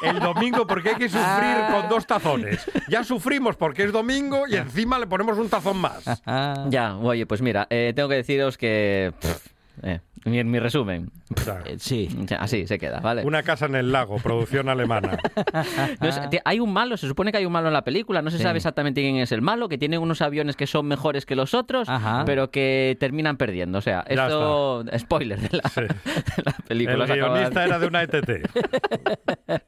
[0.03, 0.67] el domingo?
[0.67, 1.69] ¿Por qué hay que sufrir Ah.
[1.81, 2.71] con dos tazones?
[2.89, 6.05] Ya sufrimos porque es domingo y encima le ponemos un tazón más.
[6.71, 9.13] Ya, oye, pues mira, eh, tengo que deciros que...
[9.21, 9.47] pff,
[9.83, 11.11] eh, mi, mi resumen.
[11.67, 12.09] Eh, sí.
[12.39, 13.25] Así se queda, ¿vale?
[13.25, 15.19] una casa en el lago, producción alemana.
[16.01, 18.23] No es- ti- hay un malo, se supone que hay un malo en la película,
[18.23, 18.43] no se Sí.
[18.43, 21.55] sabe exactamente quién es el malo, que tiene unos aviones que son mejores que los
[21.55, 22.25] otros, Ajá.
[22.27, 23.79] pero que terminan perdiendo.
[23.79, 24.85] O sea, esto...
[24.99, 25.81] Spoiler de la, Sí.
[26.37, 27.05] de la película.
[27.05, 28.31] El de- guionista era de una ETT.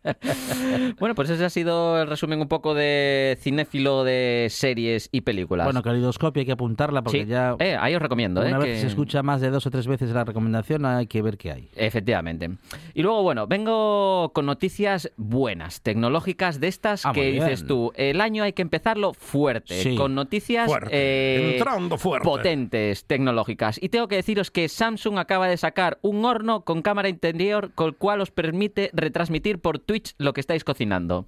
[0.98, 5.66] Bueno, pues ese ha sido el resumen un poco de cinéfilo de series y películas.
[5.66, 7.26] Bueno, calidoscopio hay que apuntarla porque Sí.
[7.26, 8.40] ya Eh, ahí os recomiendo.
[8.40, 11.06] una eh, vez que se escucha más de dos o tres veces la recomendación hay
[11.06, 11.70] que ver qué hay.
[11.74, 12.50] Efectivamente.
[12.92, 18.20] Y luego, bueno, vengo con noticias buenas, tecnológicas, de estas Ah, que dices tú, el
[18.20, 19.96] año hay que empezarlo fuerte, Sí.
[19.96, 22.24] con noticias Fuerte, eh, entrando fuerte.
[22.28, 23.82] potentes, tecnológicas.
[23.82, 27.86] Y tengo que deciros que Samsung acaba de sacar un horno con cámara interior con
[27.88, 31.24] el cual os permite retransmitir por Twitch lo que estáis cocinando.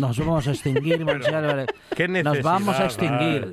[0.00, 1.66] Nos vamos a extinguir, Monchi Álvarez.
[1.94, 3.50] qué Nos vamos a extinguir.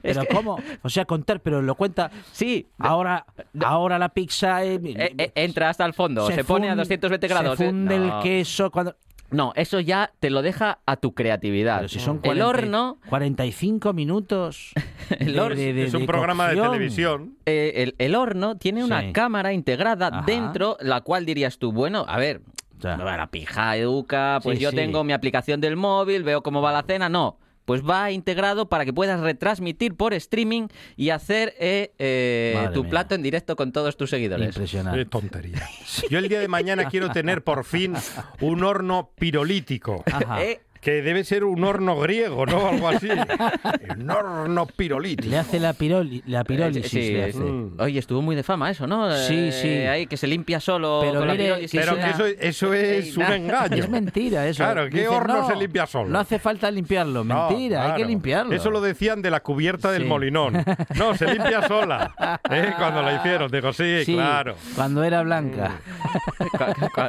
[0.00, 0.58] Pero ¿cómo?
[0.82, 2.10] O sea, contar, pero lo cuenta.
[2.32, 3.26] Sí, Ahora,
[3.60, 7.28] ahora la pizza eh, eh, eh, entra hasta el fondo, se, pone a fun- 220
[7.28, 7.58] grados.
[7.58, 7.68] Se eh.
[7.68, 8.16] funde No.
[8.18, 8.94] el queso cuando.
[9.30, 11.76] No, eso ya te lo deja a tu creatividad.
[11.78, 14.72] Pero si son el 40 horno 45 minutos.
[15.18, 17.34] El horno de- de- Es un de programa de televisión.
[17.46, 19.12] eh, el, el horno tiene una Sí.
[19.12, 20.22] cámara integrada Ajá.
[20.26, 22.40] dentro, la cual dirías tú, bueno, a ver,
[22.80, 22.96] Ya.
[22.96, 24.76] la pija educa, pues Sí, yo sí.
[24.76, 27.38] tengo mi aplicación del móvil, veo cómo va la cena, no.
[27.64, 32.90] Pues va integrado para que puedas retransmitir por streaming y hacer eh, eh, tu mía.
[32.90, 34.46] plato en directo con todos tus seguidores.
[34.46, 34.98] Impresionante.
[35.00, 35.68] Qué tontería.
[36.10, 37.94] Yo el día de mañana quiero tener por fin
[38.40, 40.02] un horno pirolítico.
[40.10, 40.42] Ajá.
[40.42, 42.66] Eh, Que debe ser un horno griego, ¿no?
[42.68, 43.08] Algo así.
[43.98, 45.28] Un horno pirolítico.
[45.28, 46.90] Le hace la, piroli, la pirólisis.
[46.90, 47.38] sí, le sí.
[47.78, 49.10] Oye, estuvo muy de fama eso, ¿no?
[49.14, 49.68] Sí, Eh, sí.
[49.86, 51.78] ahí que se limpia solo Pero con la mire, pirólisis.
[51.80, 53.76] Pero Sí, que eso, eso es un engaño.
[53.76, 54.64] Es mentira eso.
[54.64, 56.08] Claro, ¿qué Dicen, horno no, se limpia solo?
[56.08, 57.22] No hace falta limpiarlo.
[57.22, 58.54] No, Mentira, hay que limpiarlo.
[58.54, 60.08] Eso lo decían de la cubierta del Sí.
[60.08, 60.64] molinón.
[60.96, 62.14] No, se limpia sola.
[62.50, 62.72] ¿Eh?
[62.78, 63.50] Cuando la hicieron.
[63.50, 64.54] Digo, sí, Sí, claro.
[64.74, 65.80] Cuando era blanca.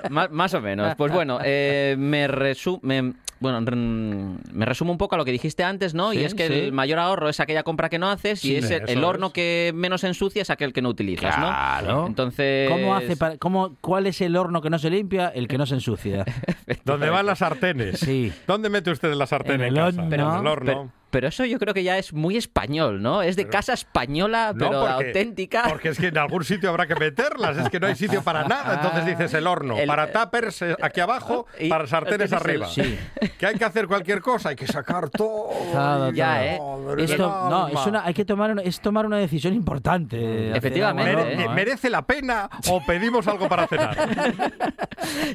[0.09, 0.95] Más, más o menos.
[0.95, 3.13] Pues bueno, eh, me resume.
[3.39, 6.13] Bueno, me resumo un poco a lo que dijiste antes, ¿no?
[6.13, 6.53] y es que sí.
[6.53, 9.33] el mayor ahorro es aquella compra que no haces Sí, y es el, horno es.
[9.33, 11.87] que menos ensucia es aquel que no utilizas, Claro.
[12.01, 12.07] ¿no?
[12.07, 12.69] Entonces...
[12.69, 15.29] ¿Cómo hace para, cómo, ¿Cuál es el horno que no se limpia?
[15.29, 16.25] El que no se ensucia.
[16.85, 17.99] ¿Dónde van las sartenes?
[17.99, 18.31] Sí.
[18.47, 20.01] ¿Dónde mete usted la sartén En en, el casa?
[20.01, 20.03] horno.
[20.15, 20.65] en el horno.
[20.65, 23.22] Pero, pero eso yo creo que ya es muy español, ¿no?
[23.22, 25.64] Es de casa española, No, pero porque- auténtica.
[25.68, 28.43] Porque es que en algún sitio habrá que meterlas, es que no hay sitio para
[28.47, 28.74] nada.
[28.82, 32.68] Entonces dices el horno, El- para tuppers eh, aquí abajo, Y- para sartenes el- arriba.
[32.68, 32.97] Sí.
[33.38, 35.49] Que hay que hacer cualquier cosa, hay que sacar todo.
[35.72, 36.78] Todo, Ya, todo.
[36.80, 36.86] ¿eh?
[36.86, 40.55] Madre Esto, no, es una, hay que tomar una, es tomar una decisión importante.
[40.55, 41.41] Efectivamente, algo, Mere- ¿no?
[41.41, 41.45] ¿eh?
[41.45, 41.49] ¿Eh?
[41.49, 43.97] ¿Merece la pena o pedimos algo para cenar?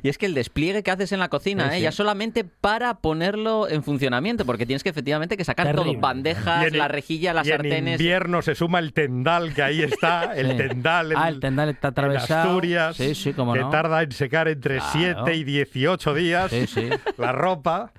[0.03, 1.77] Y es que el despliegue que haces en la cocina, Sí, ¿eh?
[1.79, 1.83] sí.
[1.83, 5.93] ya solamente para ponerlo en funcionamiento, porque tienes que efectivamente que sacar Terrible.
[5.93, 8.01] todo, bandejas, en- la rejilla, las y en sartenes.
[8.01, 10.57] invierno se suma el tendal que ahí está, el Sí.
[10.57, 11.13] tendal.
[11.13, 12.49] en- Ah, el tendal está en atravesado.
[12.51, 13.71] Asturias, Sí, sí, cómo que no.
[13.71, 14.91] tarda en secar entre Claro.
[14.93, 16.89] 7 y 18 días Sí, sí.
[17.19, 17.93] la ropa.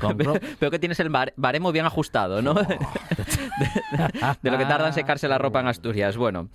[0.00, 2.54] Compró- Veo que tienes el bar- baremo bien ajustado, ¿no?
[2.54, 2.76] de,
[4.42, 6.16] de lo que tarda en secarse la ropa en Asturias.
[6.16, 6.48] Bueno.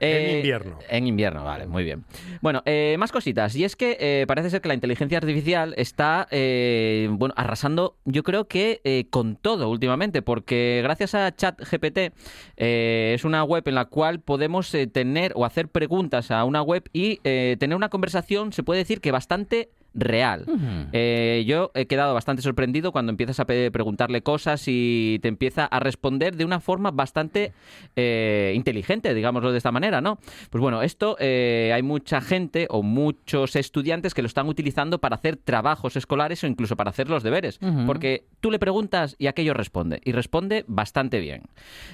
[0.00, 0.78] En invierno.
[0.88, 2.04] En invierno, vale, muy bien.
[2.40, 3.54] Bueno, eh, más cositas.
[3.54, 8.22] Y es que eh, parece ser que la inteligencia artificial está, eh, bueno, arrasando, yo
[8.24, 12.12] creo que eh, con todo últimamente, porque gracias a ChatGPT
[12.56, 16.62] eh, es una web en la cual podemos eh, tener o hacer preguntas a una
[16.62, 20.46] web y eh, tener una conversación, se puede decir que bastante real.
[20.92, 25.80] Eh, yo he quedado bastante sorprendido cuando empiezas a preguntarle cosas y te empieza a
[25.80, 27.52] responder de una forma bastante
[27.96, 30.18] eh, inteligente, digámoslo de esta manera, ¿no?
[30.50, 35.16] Pues bueno, esto eh, hay mucha gente o muchos estudiantes que lo están utilizando para
[35.16, 39.54] hacer trabajos escolares o incluso para hacer los deberes, porque tú le preguntas y aquello
[39.54, 41.42] responde, y responde bastante bien.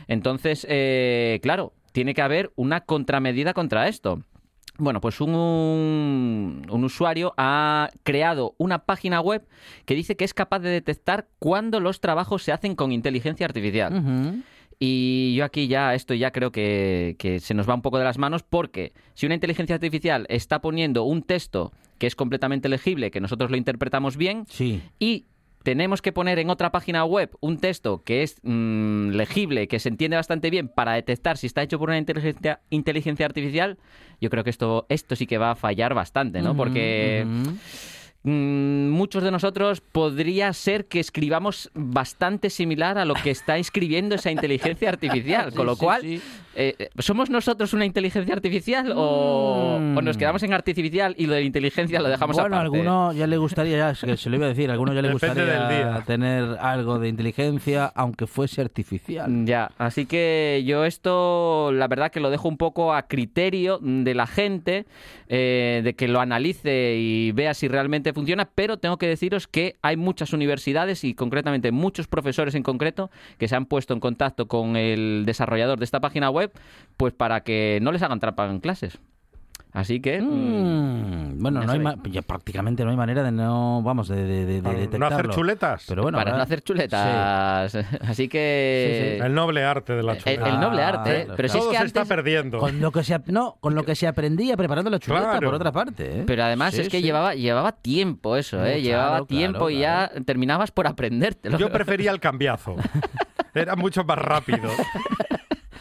[0.06, 0.66] Entonces,
[1.42, 4.22] claro, tiene que haber una contramedida contra esto.
[4.76, 9.46] Bueno, pues un, un usuario ha creado una página web
[9.84, 14.42] que dice que es capaz de detectar cuándo los trabajos se hacen con inteligencia artificial.
[14.80, 18.04] Y yo aquí ya, esto ya creo que, que se nos va un poco de
[18.04, 23.10] las manos porque si una inteligencia artificial está poniendo un texto que es completamente legible,
[23.10, 24.80] que nosotros lo interpretamos bien, Sí.
[25.00, 25.26] y
[25.68, 29.90] tenemos que poner en otra página web un texto que es mm, legible, que se
[29.90, 33.76] entiende bastante bien para detectar si está hecho por una inteligencia, inteligencia artificial,
[34.18, 36.56] yo creo que esto, esto sí que va a fallar bastante, ¿no?
[36.56, 37.26] Porque
[38.24, 44.30] muchos de nosotros podría ser que escribamos bastante similar a lo que está escribiendo esa
[44.30, 46.02] inteligencia artificial, con Sí, lo sí, cual...
[46.02, 46.20] sí.
[46.56, 49.96] eh, eh, ¿Somos nosotros una inteligencia artificial o, Mm.
[49.96, 52.76] o nos quedamos en artificial y lo de la inteligencia lo dejamos bueno, a aparte?
[52.78, 55.02] alguno ya le gustaría, ya, es que se lo iba a decir, a alguno ya
[55.02, 59.44] le Depende gustaría tener algo de inteligencia, aunque fuese artificial.
[59.46, 64.14] Ya, así que yo esto, la verdad que lo dejo un poco a criterio de
[64.14, 64.86] la gente,
[65.28, 69.76] eh, de que lo analice y vea si realmente funciona, pero tengo que deciros que
[69.82, 74.48] hay muchas universidades y concretamente muchos profesores en concreto que se han puesto en contacto
[74.48, 76.52] con el desarrollador de esta página web,
[76.96, 78.98] pues para que no les hagan trampa en clases.
[79.72, 80.20] Así que...
[80.20, 80.58] mm,
[81.28, 84.60] Mm, bueno, no hay ma- ya prácticamente no hay manera de no, vamos, de, de,
[84.62, 85.84] de- no hacer chuletas.
[85.86, 87.74] Pero bueno, para no hacer chuletas.
[88.02, 89.14] Así que...
[89.14, 89.26] Sí, sí.
[89.26, 90.48] El noble arte de la El, chuleta.
[90.48, 91.20] el noble arte, ¿eh?
[91.24, 92.58] Claro, pero si es Todo que se está perdiendo.
[92.58, 95.46] Con lo que se, no, con lo que se aprendía preparando la chuleta, Claro.
[95.46, 96.20] por otra parte.
[96.20, 96.24] ¿eh?
[96.26, 97.02] Pero además Sí, es que sí.
[97.04, 98.70] llevaba, llevaba tiempo eso, ¿eh?
[98.72, 101.58] Claro, llevaba claro, tiempo y ya terminabas por aprendértelo.
[101.58, 102.76] Yo prefería el cambiazo.
[103.54, 104.68] Era mucho más rápido.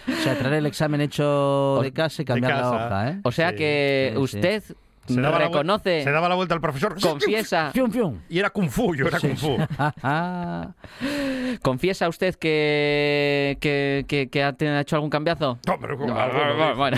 [0.08, 3.20] O sea, traer el examen hecho de casa y cambiar la hoja, ¿eh?
[3.24, 4.24] O sea Sí, que sí, sí.
[4.38, 4.64] usted
[5.08, 6.96] Se reconoce, se daba la vuelta al profesor.
[7.02, 8.20] confiesa, Fium, fium.
[8.30, 9.58] Y era Kung Fu, yo era Sí, Kung Fu.
[11.62, 15.60] Confiesa usted que, que, que- que ha, hecho algún cambiazo.
[15.66, 16.98] No, pero No, bueno.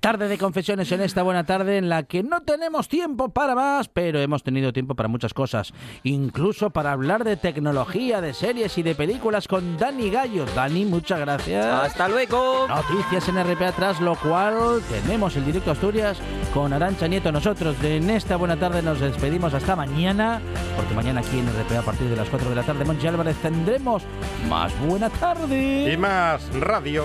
[0.00, 3.88] Tarde de confesiones en esta buena tarde en la que no tenemos tiempo para más,
[3.88, 8.82] pero hemos tenido tiempo para muchas cosas, incluso para hablar de tecnología, de series y
[8.82, 10.46] de películas con Dani Gallo.
[10.54, 11.66] Dani, muchas gracias.
[11.66, 12.66] Hasta luego.
[12.68, 16.18] Noticias en RPA tras lo cual tenemos el directo Asturias
[16.52, 17.32] con Arancha Nieto.
[17.32, 20.40] Nosotros en esta buena tarde nos despedimos hasta mañana,
[20.76, 23.36] porque mañana aquí en RPA a partir de las 4 de la tarde, Monchi Álvarez,
[23.38, 24.02] tendremos
[24.48, 25.92] más buena tarde.
[25.92, 27.04] Y más radio.